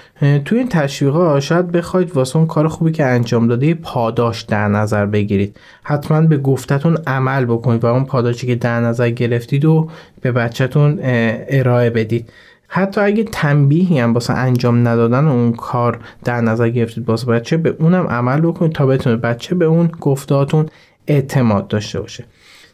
توی 0.44 0.58
این 0.58 0.68
تشویقا 0.68 1.40
شاید 1.40 1.72
بخواید 1.72 2.16
واسه 2.16 2.36
اون 2.36 2.46
کار 2.46 2.68
خوبی 2.68 2.92
که 2.92 3.04
انجام 3.04 3.48
داده 3.48 3.74
پاداش 3.74 4.42
در 4.42 4.68
نظر 4.68 5.06
بگیرید. 5.06 5.56
حتما 5.82 6.20
به 6.20 6.38
گفتتون 6.38 6.98
عمل 7.06 7.44
بکنید 7.44 7.84
و 7.84 7.86
اون 7.86 8.04
پاداشی 8.04 8.46
که 8.46 8.54
در 8.54 8.80
نظر 8.80 9.10
گرفتید 9.10 9.64
و 9.64 9.90
به 10.20 10.32
بچهتون 10.32 10.98
ارائه 11.02 11.90
بدید. 11.90 12.30
حتی 12.74 13.00
اگه 13.00 13.24
تنبیهی 13.24 13.98
هم 13.98 14.14
واسه 14.14 14.32
انجام 14.32 14.88
ندادن 14.88 15.26
اون 15.26 15.52
کار 15.52 15.98
در 16.24 16.40
نظر 16.40 16.68
گرفتید 16.68 17.08
واسه 17.08 17.26
بچه 17.26 17.56
به 17.56 17.76
اونم 17.78 18.06
عمل 18.06 18.40
بکنید 18.40 18.72
تا 18.72 18.86
بتونه 18.86 19.16
بچه 19.16 19.54
به 19.54 19.64
اون 19.64 19.86
گفتاتون 20.00 20.68
اعتماد 21.06 21.68
داشته 21.68 22.00
باشه. 22.00 22.24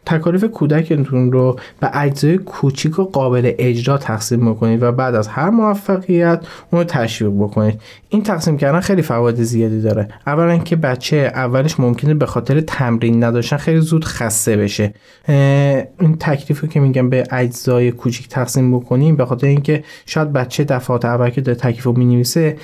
تکالیف 0.06 0.44
کودکتون 0.44 1.32
رو 1.32 1.58
به 1.80 1.90
اجزای 1.94 2.38
کوچیک 2.38 2.98
و 2.98 3.04
قابل 3.04 3.52
اجرا 3.58 3.98
تقسیم 3.98 4.50
بکنید 4.50 4.82
و 4.82 4.92
بعد 4.92 5.14
از 5.14 5.28
هر 5.28 5.50
موفقیت 5.50 6.40
اون 6.70 6.82
رو 6.82 6.84
تشویق 6.84 7.32
بکنید. 7.32 7.80
این 8.08 8.22
تقسیم 8.22 8.56
کردن 8.56 8.80
خیلی 8.80 9.02
فواید 9.02 9.42
زیادی 9.42 9.80
داره. 9.80 10.08
اولا 10.26 10.58
که 10.58 10.76
بچه 10.76 11.16
اولش 11.34 11.80
ممکنه 11.80 12.14
به 12.14 12.26
خاطر 12.26 12.60
تمرین 12.60 13.24
نداشتن 13.24 13.56
خیلی 13.56 13.80
زود 13.80 14.04
خسته 14.04 14.56
بشه. 14.56 14.94
این 16.00 16.16
تکلیف 16.20 16.60
رو 16.60 16.68
که 16.68 16.80
میگم 16.80 17.10
به 17.10 17.24
اجزای 17.30 17.92
کوچیک 17.92 18.28
تقسیم 18.28 18.76
بکنیم 18.76 19.16
به 19.16 19.24
خاطر 19.24 19.46
اینکه 19.46 19.84
شاید 20.06 20.32
بچه 20.32 20.64
دفعات 20.64 21.04
اول 21.04 21.30
که 21.30 21.40
داره 21.40 21.58
تکلیف 21.58 21.82
رو 21.82 21.98
می‌نویسه 21.98 22.56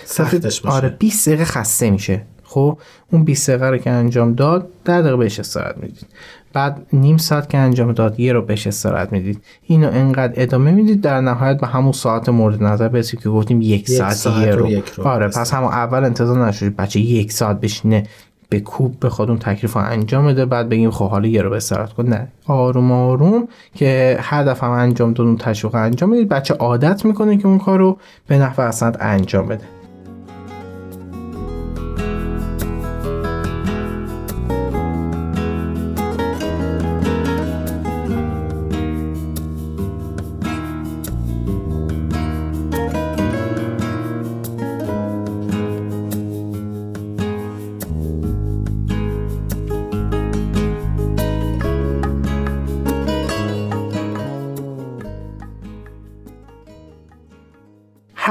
آره 0.65 0.89
20 0.89 1.29
دقیقه 1.29 1.45
خسته 1.45 1.91
میشه. 1.91 2.23
خب 2.45 2.79
اون 3.13 3.25
20 3.25 3.51
دقیقه 3.51 3.71
رو 3.71 3.79
که 3.79 3.91
انجام 3.91 4.35
داد 4.35 4.69
در 4.85 5.01
دقیقه 5.01 5.17
بهش 5.17 5.41
استراحت 5.41 5.77
می‌دید. 5.77 6.07
بعد 6.53 6.87
نیم 6.93 7.17
ساعت 7.17 7.51
که 7.51 7.59
انجام 7.59 7.93
داد 7.93 8.21
یه 8.21 8.33
رو 8.33 8.43
بهش 8.43 8.67
استراحت 8.67 9.13
می‌دید. 9.13 9.43
اینو 9.63 9.91
انقدر 9.93 10.33
ادامه 10.37 10.71
می‌دید 10.71 11.01
در 11.01 11.21
نهایت 11.21 11.61
به 11.61 11.67
همون 11.67 11.93
ساعت 11.93 12.29
مورد 12.29 12.63
نظر 12.63 12.89
برسید 12.89 13.21
که 13.21 13.29
گفتیم 13.29 13.63
یک, 13.63 13.91
ساعت, 13.91 14.13
ساعت 14.13 14.47
یه 14.47 14.55
رو, 14.55 14.69
رو. 14.97 15.07
آره 15.09 15.29
پس 15.29 15.55
همون 15.55 15.73
اول 15.73 16.05
انتظار 16.05 16.49
نشد 16.49 16.77
بچه 16.77 17.01
یک 17.01 17.33
ساعت 17.33 17.61
بشینه 17.61 18.03
به 18.49 18.61
کوب 18.61 19.01
به 19.01 19.09
خودون 19.11 19.39
تکلیف 19.39 19.73
رو 19.73 19.83
انجام 19.85 20.27
بده 20.27 20.47
بعد 20.47 20.69
بگیم 20.69 20.91
خب 20.91 21.09
حالا 21.09 21.29
یه 21.29 21.43
رو 21.43 21.51
به 21.51 21.57
استراحت 21.57 21.93
کن. 21.93 22.07
نه. 22.07 22.29
آروم 22.47 22.93
آروم 22.93 23.49
که 23.75 24.19
هر 24.21 24.45
دفعه 24.45 24.71
انجام 24.71 25.13
داد 25.13 25.27
اون 25.27 25.37
تشویق 25.37 25.75
انجام 25.75 26.11
می‌دید. 26.11 26.29
بچه 26.29 26.55
عادت 26.55 27.05
می‌کنه 27.05 27.37
که 27.37 27.47
اون 27.47 27.59
کار 27.59 27.79
رو 27.79 27.99
به 28.27 28.39
نحو 28.39 28.61
اصلا 28.61 28.93
انجام 29.01 29.47
بده. 29.47 29.65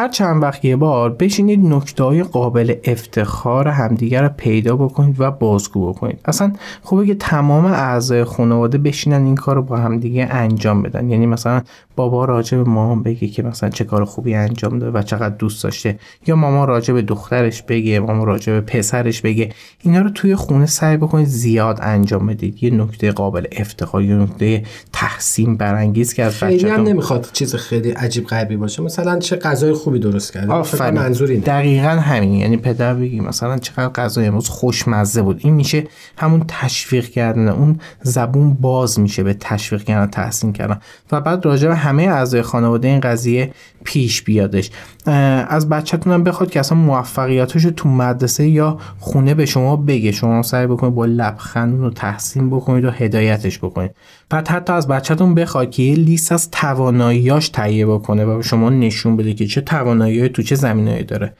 هر 0.04 0.10
چند 0.10 0.44
وقت 0.44 0.66
یه 0.66 0.76
بار 0.76 1.10
بشینید 1.10 1.66
نکته 1.66 2.04
های 2.04 2.24
قابل 2.24 2.76
افتخار 2.84 3.68
همدیگر 3.68 4.24
رو 4.24 4.30
پیدا 4.38 4.76
بکنید 4.76 5.16
و 5.20 5.32
بازگو 5.32 5.90
بکنید. 5.90 6.20
اصلا 6.26 6.54
خوبه 6.82 7.06
که 7.06 7.16
تمام 7.16 7.66
اعضای 7.66 8.24
خانواده 8.24 8.78
بشینن 8.78 9.26
این 9.26 9.36
کار 9.36 9.56
رو 9.56 9.62
با 9.62 9.78
همدیگه 9.78 10.28
انجام 10.32 10.82
بدن. 10.82 11.10
یعنی 11.10 11.26
مثلا 11.26 11.62
بابا 11.96 12.26
راجع 12.26 12.58
به 12.58 12.64
مامان 12.64 13.04
بگه 13.04 13.28
که 13.28 13.44
مثلا 13.44 13.70
چه 13.70 13.84
کار 13.84 14.06
خوبی 14.06 14.34
انجام 14.36 14.80
داده 14.80 15.00
و 15.00 15.02
چقدر 15.02 15.36
دوست 15.36 15.64
داشته. 15.64 16.00
یا 16.28 16.36
ماما 16.36 16.66
راجع 16.66 16.94
به 16.94 17.02
دخترش 17.02 17.62
بگه 17.62 18.00
ماما 18.00 18.24
راجع 18.24 18.54
به 18.54 18.62
پسرش 18.62 19.22
بگه. 19.22 19.50
اینا 19.82 20.02
رو 20.02 20.10
توی 20.10 20.36
خونه 20.36 20.66
سعی 20.66 20.98
بکنید 20.98 21.28
زیاد 21.28 21.80
انجام 21.82 22.26
بدید. 22.26 22.64
یه 22.64 22.70
نکته 22.70 23.12
قابل 23.12 23.46
افتخار 23.52 24.02
یه 24.02 24.16
نکته 24.16 24.64
تحسین 24.94 25.58
برانگیز 25.58 26.14
که 26.14 26.24
از 26.24 26.44
هم 26.44 26.84
نمی‌خواد 26.84 27.30
چیز 27.34 27.56
خیلی 27.56 27.92
عجیب 27.92 28.28
غریبی 28.28 28.56
باشه. 28.56 28.84
مثلا 28.84 29.20
چه 29.20 29.36
غذای 29.36 29.74
خوبی 29.94 30.12
درست 30.12 30.34
کرده 30.34 30.54
آفرین. 30.54 31.00
منظور 31.00 31.30
اینه 31.30 31.44
دقیقا 31.44 31.88
همین 31.88 32.34
یعنی 32.34 32.58
پدر 32.58 32.94
بگی 32.94 33.20
مثلا 33.20 33.58
چقدر 33.58 33.90
غذای 33.90 34.26
امروز 34.26 34.50
خوشمزه 34.50 35.22
بود. 35.22 35.40
این 35.44 35.54
میشه 35.54 35.84
همون 36.18 36.44
تشویق 36.48 37.10
کردن 37.10 37.48
اون 37.48 37.80
زبون 38.02 38.54
باز 38.54 39.00
میشه 39.00 39.24
به 39.24 39.34
تشویق 39.34 39.84
کردن 39.84 40.12
تحسین 40.12 40.54
کردن. 40.54 40.80
و 41.12 41.22
بعد 41.22 41.46
راجع 41.46 41.68
به 41.68 41.76
همه 41.76 42.04
اعضای 42.04 42.42
خانواده 42.42 42.88
این 42.88 43.00
قضیه 43.00 43.52
پیش 43.84 44.22
بیادش. 44.22 44.72
از 45.48 45.70
بچه‌تون 45.70 46.14
هم 46.14 46.24
بخواد 46.24 46.50
که 46.52 46.60
اصلا 46.60 46.78
موفقیتاشو 46.78 47.72
تو 47.72 47.90
مدرسه 47.90 48.48
یا 48.48 48.78
خونه 49.00 49.34
به 49.34 49.46
شما 49.46 49.76
بگه. 49.76 50.12
شما 50.12 50.42
سعی 50.42 50.68
بکنید 50.68 50.96
با 50.96 51.06
لبخند 51.06 51.80
رو 51.80 51.90
تحسین 51.90 52.50
بکنید 52.50 52.86
و 52.86 52.90
هدایتش 52.90 53.60
بکنید. 53.60 53.92
بعد 54.30 54.48
حتی 54.48 54.74
از 54.74 54.88
بچهتون 54.88 55.36
بخواد 55.36 55.72
که 55.72 55.84
یه 55.84 55.96
لیست 55.96 56.32
از 56.32 56.52
تواناییاش 56.52 57.50
تهیه 57.50 57.86
بکنه 57.86 58.26
و 58.26 58.38
به 58.38 58.44
شما 58.44 58.70
نشون 58.70 59.18
بده 59.18 59.34
که 59.34 59.46
چه 59.46 59.62
توانایی 59.62 60.30
تو 60.30 60.42
چه 60.42 60.56
زمینه‌ای 60.56 61.04
داره. 61.04 61.34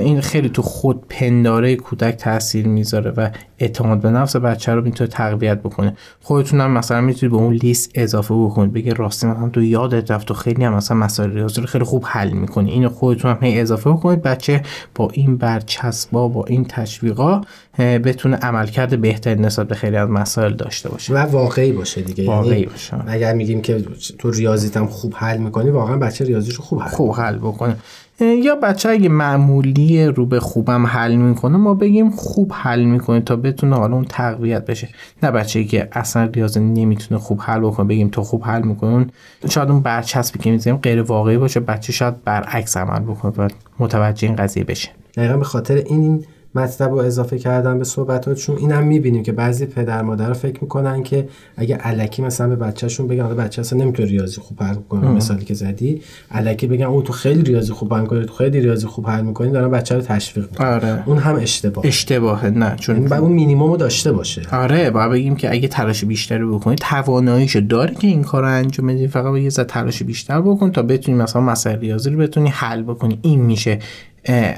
این 0.00 0.20
خیلی 0.20 0.48
تو 0.48 0.62
خود 0.62 1.08
پنداره 1.08 1.76
کودک 1.76 2.14
تاثیر 2.14 2.68
می‌ذاره 2.68 3.10
و 3.10 3.30
اعتماد 3.58 4.00
به 4.00 4.10
نفس 4.10 4.36
بچه 4.36 4.74
رو 4.74 4.82
می‌تونه 4.82 5.10
تقویت 5.10 5.58
بکنه. 5.58 5.96
خودتون 6.20 6.60
هم 6.60 6.70
مثلا 6.70 7.00
می‌تونید 7.00 7.36
به 7.36 7.42
اون 7.42 7.54
لیست 7.54 7.90
اضافه 7.94 8.34
بکنید. 8.34 8.72
بگه 8.72 8.92
راستی 8.92 9.26
مثلا 9.26 9.48
تو 9.48 9.62
یادت 9.62 10.10
رفت 10.10 10.30
و 10.30 10.34
خیلی 10.34 10.64
هم 10.64 10.74
مثلا 10.74 10.96
مسائل 10.96 11.30
ریاضی 11.30 11.60
رو 11.60 11.66
خیلی 11.66 11.84
خوب 11.84 12.04
حل 12.06 12.30
می‌کنی. 12.30 12.70
اینو 12.70 12.88
خودتون 12.88 13.30
هم 13.30 13.38
اضافه 13.42 13.90
بکنید. 13.90 14.22
بچه 14.22 14.62
با 14.94 15.08
این 15.12 15.36
برچسبا 15.36 16.28
با 16.28 16.44
این 16.44 16.64
تشویقا 16.64 17.40
بتونه 17.78 18.36
عملکرد 18.36 19.00
بهتری 19.00 19.40
نسبت 19.40 19.68
به 19.68 19.74
خیلی 19.74 19.96
از 19.96 20.08
مسائل 20.08 20.52
داشته 20.54 20.88
باشه. 20.88 21.14
و 21.14 21.16
واقعی 21.16 21.72
باشه 21.72 22.00
دیگه. 22.00 22.24
یعنی 22.24 22.36
واقعی 22.36 22.66
باشه. 22.66 22.96
اگر 23.06 23.34
میگیم 23.34 23.62
که 23.62 23.84
تو 24.18 24.30
ریاضیت 24.30 24.76
هم 24.76 24.86
خوب 24.86 25.14
حل 25.16 25.38
می‌کنی 25.38 25.70
واقعا 25.70 25.96
بچه 25.96 26.24
ریاضیشو 26.24 26.62
خوب 26.62 26.80
حل 26.80 26.88
خوب 26.88 27.14
حل 27.14 27.36
بکنه. 27.36 27.76
یا 28.20 28.54
بچه 28.54 28.88
اگه 28.88 29.08
معمولی 29.08 30.06
رو 30.06 30.26
به 30.26 30.40
خوبم 30.40 30.86
حل 30.86 31.14
می‌کنه 31.14 31.56
ما 31.56 31.74
بگیم 31.74 32.10
خوب 32.10 32.52
حل 32.54 32.84
می‌کنه 32.84 33.20
تا 33.20 33.36
بتونه 33.36 33.76
حالا 33.76 33.94
اون 33.94 34.04
تقویت 34.08 34.66
بشه. 34.66 34.88
نه 35.22 35.30
بچه 35.30 35.64
که 35.64 35.88
اصلا 35.92 36.24
ریاضی 36.24 36.60
نمی‌تونه 36.60 37.20
خوب 37.20 37.40
حل 37.42 37.60
بکنه 37.60 37.86
بگیم 37.86 38.08
تو 38.08 38.22
خوب 38.22 38.44
حل 38.44 38.62
می‌کنه 38.62 39.06
شاید 39.48 39.70
اون 39.70 39.80
برچسبی 39.80 40.38
که 40.38 40.50
می‌زنیم 40.50 40.76
غیر 40.76 41.02
واقعی 41.02 41.38
باشه. 41.38 41.60
بچه 41.60 41.92
شاید 41.92 42.24
برعکس 42.24 42.76
عمل 42.76 42.98
بکنه 42.98 43.32
و 43.38 43.48
متوجه 43.78 44.28
این 44.28 44.36
قضیه 44.36 44.64
بشه. 44.64 44.88
دقیقا 45.16 45.36
به 45.36 45.44
خاطر 45.44 45.74
این 45.74 46.24
مطلب 46.54 46.90
رو 46.90 46.96
اضافه 46.96 47.38
کردن 47.38 47.78
به 47.78 47.84
صحبتاتشون. 47.84 48.56
اینم 48.56 48.84
می‌بینیم 48.84 49.22
که 49.22 49.32
بعضی 49.32 49.66
پدر 49.66 50.02
مادر 50.02 50.32
فکر 50.32 50.58
می‌کنن 50.62 51.02
که 51.02 51.28
اگه 51.56 51.76
علکی 51.76 52.22
مثلا 52.22 52.48
به 52.48 52.56
بچهشون 52.56 53.08
بگن 53.08 53.20
آره 53.22 53.34
بچه 53.34 53.60
اصلا 53.60 53.78
نمی‌تونه 53.78 54.08
ریاضی 54.08 54.40
خوب 54.40 54.62
حل 54.62 54.74
کنه 54.74 55.08
مثالی 55.08 55.44
که 55.44 55.54
زدی. 55.54 56.00
علکی 56.30 56.66
بگن 56.66 56.84
او 56.84 57.02
تو 57.02 57.12
خیلی 57.12 57.42
ریاضی 57.42 57.72
خوب 57.72 57.94
حل 57.94 58.00
می‌کنی 58.00 58.24
تو 58.24 58.34
خیلی 58.34 58.60
ریاضی 58.60 58.86
خوب 58.86 59.06
حل 59.06 59.24
می‌کنی 59.24 59.50
دارن 59.50 59.70
بچه 59.70 59.94
رو 59.94 60.00
تشویق 60.00 60.50
می‌کنن. 60.50 60.66
آره. 60.66 61.02
اون 61.06 61.18
هم 61.18 61.36
اشتباه 61.36 61.86
اشتباهه 61.86 62.50
نه 62.50 62.76
چون 62.76 63.12
اون 63.12 63.32
مینیمم 63.32 63.70
رو 63.70 63.76
داشته 63.76 64.12
باشه. 64.12 64.42
آره 64.52 64.90
باید 64.90 65.10
بگیم 65.10 65.36
که 65.36 65.52
اگه 65.52 65.68
تلاش 65.68 66.04
بیشتری 66.04 66.44
بکنی 66.44 66.74
تواناییشو 66.74 67.60
داره 67.60 67.94
که 67.94 68.06
این 68.06 68.22
کارو 68.22 68.46
انجام 68.46 68.86
بدی. 68.86 69.08
فقط 69.08 69.36
یه 69.36 69.50
ذره 69.50 69.64
تلاش 69.64 70.02
بیشتر 70.02 70.40
بکن 70.40 70.72
تا 70.72 70.82
بتونی 70.82 71.18
مثلا 71.18 71.42
مسائل 71.42 71.78
ریاضی 71.78 72.10
رو 72.10 72.18
بتونی 72.18 72.48
حل 72.48 72.82
بکنی. 72.82 73.18
این 73.22 73.40
میشه 73.40 73.78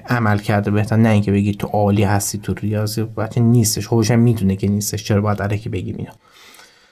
عمل 0.08 0.38
کرده 0.38 0.70
بهتر. 0.70 0.96
نه 0.96 1.08
اینکه 1.08 1.32
بگی 1.32 1.54
تو 1.54 1.66
عالی 1.66 2.04
هستی 2.04 2.38
تو 2.38 2.54
ریاضی 2.54 3.02
بچه 3.02 3.40
نیستش. 3.40 3.86
خودش 3.86 4.10
می‌دونه 4.10 4.56
که 4.56 4.68
نیستش؟ 4.68 5.04
چرا 5.04 5.20
باید 5.20 5.42
علکی 5.42 5.68
بگیم 5.68 5.94
اینا؟ 5.98 6.12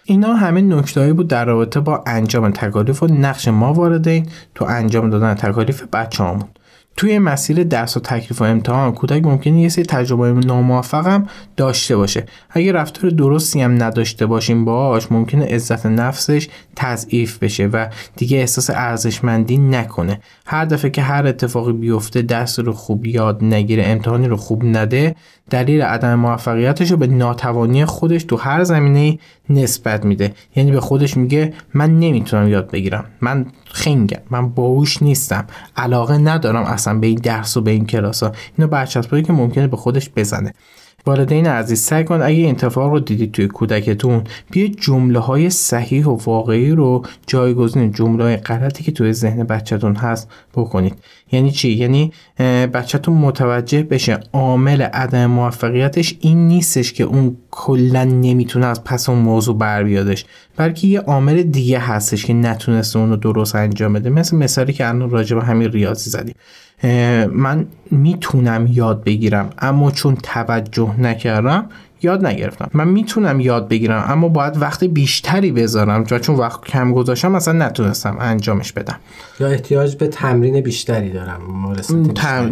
اینا 0.04 0.34
همه 0.34 0.60
نکتهایی 0.60 1.12
بود 1.12 1.28
در 1.28 1.44
رابطه 1.44 1.80
با 1.80 2.04
انجام 2.06 2.50
تکالیف 2.50 3.02
و 3.02 3.06
نقش 3.06 3.48
ما 3.48 3.72
واردین 3.72 4.26
تو 4.54 4.64
انجام 4.64 5.10
دادن 5.10 5.34
تکالیف 5.34 5.82
بچه‌هامون. 5.92 6.48
توی 6.96 7.18
مسیر 7.18 7.64
درس 7.64 7.96
و 7.96 8.00
تکلیف 8.00 8.40
و 8.40 8.44
امتحان 8.44 8.92
کودک 8.92 9.24
ممکنه 9.24 9.60
یه 9.60 9.68
سری 9.68 9.84
تجربه 9.84 10.32
ناموفق 10.32 11.06
هم 11.06 11.26
داشته 11.56 11.96
باشه. 11.96 12.26
اگه 12.50 12.72
رفتار 12.72 13.10
درستی 13.10 13.60
هم 13.60 13.82
نداشته 13.82 14.26
باشیم 14.26 14.64
باهاش 14.64 15.12
ممکنه 15.12 15.46
عزت 15.46 15.86
نفسش 15.86 16.48
تضعیف 16.76 17.38
بشه 17.38 17.66
و 17.66 17.86
دیگه 18.16 18.38
احساس 18.38 18.70
ارزشمندی 18.70 19.56
نکنه. 19.56 20.20
هر 20.46 20.64
دفعه 20.64 20.90
که 20.90 21.02
هر 21.02 21.26
اتفاقی 21.26 21.72
بیفته 21.72 22.22
درس 22.22 22.58
رو 22.58 22.72
خوب 22.72 23.06
یاد 23.06 23.44
نگیره 23.44 23.84
امتحانی 23.86 24.28
رو 24.28 24.36
خوب 24.36 24.64
نده 24.64 25.14
دلیل 25.50 25.82
عدم 25.82 26.14
موفقیتش 26.14 26.90
رو 26.90 26.96
به 26.96 27.06
ناتوانی 27.06 27.84
خودش 27.84 28.24
تو 28.24 28.36
هر 28.36 28.64
زمینه 28.64 29.18
نسبت 29.50 30.04
میده. 30.04 30.34
یعنی 30.56 30.72
به 30.72 30.80
خودش 30.80 31.16
میگه 31.16 31.54
من 31.74 31.98
نمی‌تونم 31.98 32.48
یاد 32.48 32.70
بگیرم. 32.70 33.04
من 33.20 33.46
خنگم. 33.64 34.20
من 34.30 34.48
باهوش 34.48 35.02
نیستم. 35.02 35.46
علاقه 35.76 36.18
ندارم 36.18 36.62
اصلا 36.62 36.98
به 36.98 37.06
این 37.06 37.18
درس 37.22 37.56
و 37.56 37.60
به 37.60 37.70
این 37.70 37.86
کلاس 37.86 38.22
ها. 38.22 38.32
اینو 38.58 38.70
برچسبایی 38.70 39.22
که 39.22 39.32
ممکنه 39.32 39.66
به 39.66 39.76
خودش 39.76 40.10
بزنه. 40.16 40.54
والدین 41.06 41.46
عزیز 41.46 41.80
سعی 41.80 42.04
کن 42.04 42.22
اگه 42.22 42.48
اتفاق 42.48 42.90
رو 42.90 43.00
دیدید 43.00 43.32
توی 43.32 43.48
کودکتون 43.48 44.24
بیا 44.50 44.68
جمله 44.68 45.18
های 45.18 45.50
صحیح 45.50 46.06
و 46.06 46.18
واقعی 46.26 46.70
رو 46.70 47.02
جایگزین 47.26 47.92
جمله 47.92 48.36
غلطی 48.36 48.84
که 48.84 48.92
توی 48.92 49.12
ذهن 49.12 49.44
بچهتون 49.44 49.96
هست 49.96 50.28
بکنید. 50.54 50.94
یعنی 51.32 51.50
چی؟ 51.50 51.72
یعنی 51.72 52.12
بچهتون 52.72 53.14
متوجه 53.14 53.82
بشه 53.82 54.20
عامل 54.32 54.82
عدم 54.82 55.26
موفقیتش 55.26 56.16
این 56.20 56.48
نیستش 56.48 56.92
که 56.92 57.04
اون 57.04 57.36
کلا 57.50 58.04
نمی‌تونه 58.04 58.66
از 58.66 58.84
پس 58.84 59.08
اون 59.08 59.18
موضوع 59.18 59.58
بر 59.58 59.84
بیادش 59.84 60.24
بلکه 60.56 60.86
یه 60.86 61.00
عامل 61.00 61.42
دیگه 61.42 61.78
هستش 61.78 62.26
که 62.26 62.32
نتونسته 62.32 62.98
اون 62.98 63.10
رو 63.10 63.16
درست 63.16 63.54
انجام 63.54 63.92
بده. 63.92 64.10
مثل 64.10 64.36
مثالی 64.36 64.72
که 64.72 64.88
الان 64.88 65.10
راجع 65.10 65.36
به 65.36 65.44
همین 65.44 65.72
ریاضی 65.72 66.10
زدیم. 66.10 66.34
من 67.32 67.66
می‌تونم 67.90 68.66
یاد 68.70 69.04
بگیرم 69.04 69.50
اما 69.58 69.90
چون 69.90 70.16
توجه 70.22 71.00
نکردم 71.00 71.68
یاد 72.04 72.26
نگرفتم. 72.26 72.70
من 72.74 72.88
می‌تونم 72.88 73.40
یاد 73.40 73.68
بگیرم 73.68 74.04
اما 74.08 74.28
باید 74.28 74.62
وقت 74.62 74.84
بیشتری 74.84 75.52
بذارم 75.52 76.04
چون 76.04 76.36
وقت 76.36 76.64
کم 76.64 76.92
گذاشتم 76.92 77.32
مثلا 77.32 77.66
نتونستم 77.66 78.16
انجامش 78.20 78.72
بدم. 78.72 78.96
یا 79.40 79.46
احتیاج 79.46 79.96
به 79.96 80.06
تمرین 80.06 80.60
بیشتری 80.60 81.10
دارم 81.10 81.40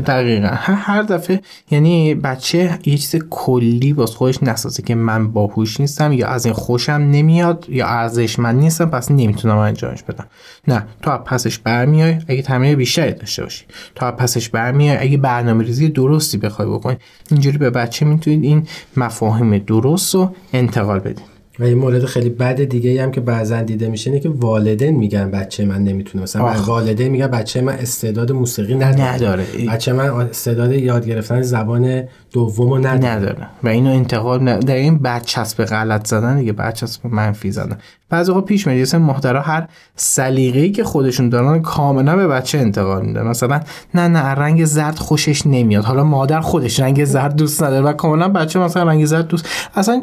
دقیقا. 0.07 0.49
هر 0.63 1.03
دفعه 1.03 1.41
یعنی 1.71 2.15
بچه 2.15 2.79
یه 2.85 2.99
چیز 2.99 3.23
کلی 3.31 3.93
باز 3.93 4.11
خودش 4.11 4.43
نسازه 4.43 4.83
که 4.83 4.95
من 4.95 5.33
باهوش 5.33 5.81
نیستم 5.81 6.13
یا 6.13 6.29
از 6.29 6.45
این 6.45 6.55
خوشم 6.55 6.93
نمیاد 6.93 7.67
یا 7.69 7.87
ارزشمند 7.87 8.61
نیستم 8.61 8.85
پس 8.85 9.11
نمی‌تونم 9.11 9.57
انجامش 9.57 10.03
بدم. 10.03 10.27
نه 10.69 10.87
تو 11.03 11.11
از 11.11 11.21
پسش 11.21 11.59
برمیای 11.59 12.19
اگه 12.29 12.43
تمرین 12.43 12.75
بیشتری 12.75 13.13
داشته 13.13 13.43
باشی. 13.43 13.65
تو 13.95 14.07
از 14.07 14.13
پسش 14.13 14.49
برمیای 14.49 14.97
اگه 14.97 15.17
برنامه 15.17 15.65
ریزی 15.65 15.89
درستی 15.89 16.39
بخوای 16.39 16.69
بکنی 16.69 16.97
اینجوری 17.31 17.59
به 17.59 17.71
بچه 17.71 18.07
می‌تونید 18.07 18.45
این 18.45 18.67
مفاهیم 18.97 19.42
درست 19.51 20.15
رو 20.15 20.31
انتقال 20.53 20.99
بدید 20.99 21.33
و 21.59 21.69
یه 21.69 21.75
مورد 21.75 22.05
خیلی 22.05 22.29
بد 22.29 22.65
دیگه 22.65 23.03
هم 23.03 23.11
که 23.11 23.21
بعضا 23.21 23.63
دیده 23.63 23.89
میشه 23.89 24.11
اینه 24.11 24.23
که 24.23 24.29
والدین 24.29 24.97
میگن 24.97 25.31
بچه 25.31 25.65
من 25.65 25.85
نمی‌تونه 25.85 26.23
مثلا. 26.23 26.53
والدین 26.67 27.09
میگن 27.09 27.27
بچه 27.27 27.61
من 27.61 27.73
استعداد 27.73 28.33
موسیقی 28.33 28.75
نداره, 28.75 29.15
نداره. 29.15 29.45
بچه 29.69 29.93
من 29.93 30.11
استعداد 30.11 30.73
یاد 30.73 31.07
گرفتن 31.07 31.43
زبان 31.43 32.05
دومو 32.33 32.79
نداره. 32.79 33.07
نداره 33.07 33.49
و 33.63 33.69
اینو 33.69 33.91
انتقال 33.91 34.43
ن... 34.43 34.59
در 34.59 34.75
این 34.75 34.99
برچسب 34.99 35.65
غلط 35.65 36.07
زدن 36.07 36.39
دیگه 36.39 36.53
برچسب 36.53 37.07
منفی 37.07 37.51
زدن. 37.51 37.79
بعضی 38.11 38.31
وقتا 38.31 38.41
پیش 38.41 38.67
میاد 38.67 38.81
مثلا 38.81 39.01
محترا 39.01 39.41
هر 39.41 39.69
سلیقه‌ای 39.97 40.71
که 40.71 40.85
خودشون 40.85 41.29
دارن 41.29 41.63
کاملا 41.63 42.17
به 42.17 42.27
بچه 42.27 42.59
انتقال 42.59 43.07
میده. 43.07 43.23
مثلا 43.23 43.61
نه 43.95 44.09
نه 44.09 44.19
رنگ 44.19 44.65
زرد 44.65 44.99
خوشش 44.99 45.47
نمیاد. 45.47 45.85
حالا 45.85 46.05
مادر 46.05 46.41
خودش 46.41 46.81
رنگ 46.81 47.05
زرد 47.05 47.37
دوست 47.37 47.63
نداره 47.63 47.85
و 47.85 47.93
کاملا 47.93 48.29
بچه 48.29 48.59
مثلا 48.59 48.83
رنگ 48.83 49.05
زرد 49.05 49.27
دوست 49.27 49.49
اصلا 49.75 50.03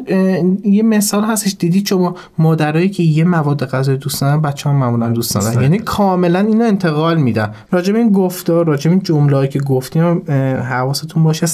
یه 0.64 0.82
مثال 0.82 1.24
هستش. 1.24 1.56
دیدید 1.58 1.86
شما 1.86 2.14
مادرایی 2.38 2.88
که 2.88 3.02
یه 3.02 3.24
مواد 3.24 3.66
غذایی 3.66 3.98
دوست 3.98 4.20
دارن 4.20 4.40
بچه 4.40 4.70
هم 4.70 4.76
معمولا 4.76 5.08
دوست 5.08 5.34
دارن 5.34 5.62
یعنی 5.62 5.78
کاملا 5.78 6.38
اینو 6.38 6.64
انتقال 6.64 7.16
میدن. 7.16 7.50
راجب 7.70 7.94
این 7.94 8.12
گفتار 8.12 8.66
راجب 8.66 8.90
این 8.90 9.02
جمله 9.02 9.48
که 9.48 9.60
گفتیم 9.60 10.22
حواستون 10.70 11.24
باشه 11.24 11.46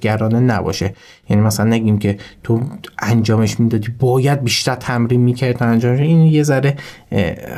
سرزنشگرانه 0.00 0.40
نباشه. 0.40 0.94
یعنی 1.28 1.42
مثلا 1.42 1.66
نگیم 1.66 1.98
که 1.98 2.18
تو 2.42 2.60
انجامش 2.98 3.60
می‌دادی 3.60 3.88
باید 3.98 4.44
بیشتر 4.44 4.74
تمرین 4.74 5.20
می‌کرد 5.20 5.56
تا 5.56 5.64
انجام 5.64 5.96
این 5.96 6.20
یه 6.20 6.42
ذره 6.42 6.76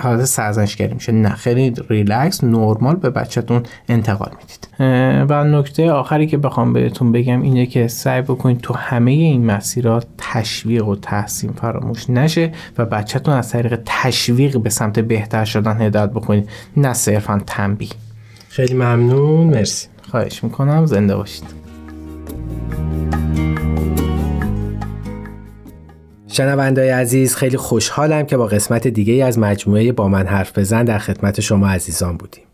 حالت 0.00 0.24
سرزنشگری 0.24 0.94
میشه. 0.94 1.12
نه 1.12 1.28
خیلی 1.28 1.74
ریلکس 1.88 2.44
نرمال 2.44 2.96
به 2.96 3.10
بچهتون 3.10 3.62
انتقال 3.88 4.30
می‌دید. 4.30 4.68
و 5.30 5.44
نکته 5.44 5.90
آخری 5.90 6.26
که 6.26 6.38
بخوام 6.38 6.72
بهتون 6.72 7.12
بگم 7.12 7.42
اینه 7.42 7.66
که 7.66 7.88
سعی 7.88 8.22
بکنید 8.22 8.60
تو 8.60 8.74
همه 8.74 9.10
این 9.10 9.46
مسیرات 9.46 10.06
تشویق 10.18 10.88
و 10.88 10.96
تحسین 10.96 11.52
فراموش 11.52 12.10
نشه 12.10 12.52
و 12.78 12.84
بچهتون 12.84 13.34
از 13.34 13.50
طریق 13.50 13.80
تشویق 13.86 14.58
به 14.58 14.70
سمت 14.70 14.98
بهتر 14.98 15.44
شدن 15.44 15.80
هدایت 15.80 16.10
بکنید 16.10 16.48
نه 16.76 16.92
صرفا 16.92 17.40
تنبیه. 17.46 17.88
خیلی 18.48 18.74
ممنون. 18.74 19.46
مرسی. 19.46 19.88
خواهش 20.10 20.44
می‌کنم. 20.44 20.86
زنده 20.86 21.16
باشید. 21.16 21.61
شنوندای 26.32 26.88
عزیز 26.88 27.36
خیلی 27.36 27.56
خوشحالم 27.56 28.26
که 28.26 28.36
با 28.36 28.46
قسمت 28.46 28.88
دیگه 28.88 29.24
از 29.24 29.38
مجموعه 29.38 29.92
با 29.92 30.08
من 30.08 30.26
حرف 30.26 30.58
بزن 30.58 30.84
در 30.84 30.98
خدمت 30.98 31.40
شما 31.40 31.68
عزیزان 31.68 32.16
بودیم. 32.16 32.44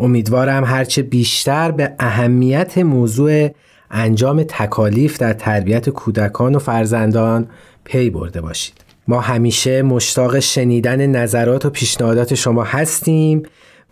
امیدوارم 0.00 0.64
هرچه 0.64 1.02
بیشتر 1.02 1.70
به 1.70 1.94
اهمیت 1.98 2.78
موضوع 2.78 3.48
انجام 3.90 4.42
تکالیف 4.42 5.18
در 5.18 5.32
تربیت 5.32 5.88
کودکان 5.88 6.54
و 6.54 6.58
فرزندان 6.58 7.48
پی 7.84 8.10
برده 8.10 8.40
باشید. 8.40 8.74
ما 9.08 9.20
همیشه 9.20 9.82
مشتاق 9.82 10.38
شنیدن 10.38 11.06
نظرات 11.06 11.66
و 11.66 11.70
پیشنهادات 11.70 12.34
شما 12.34 12.64
هستیم 12.64 13.42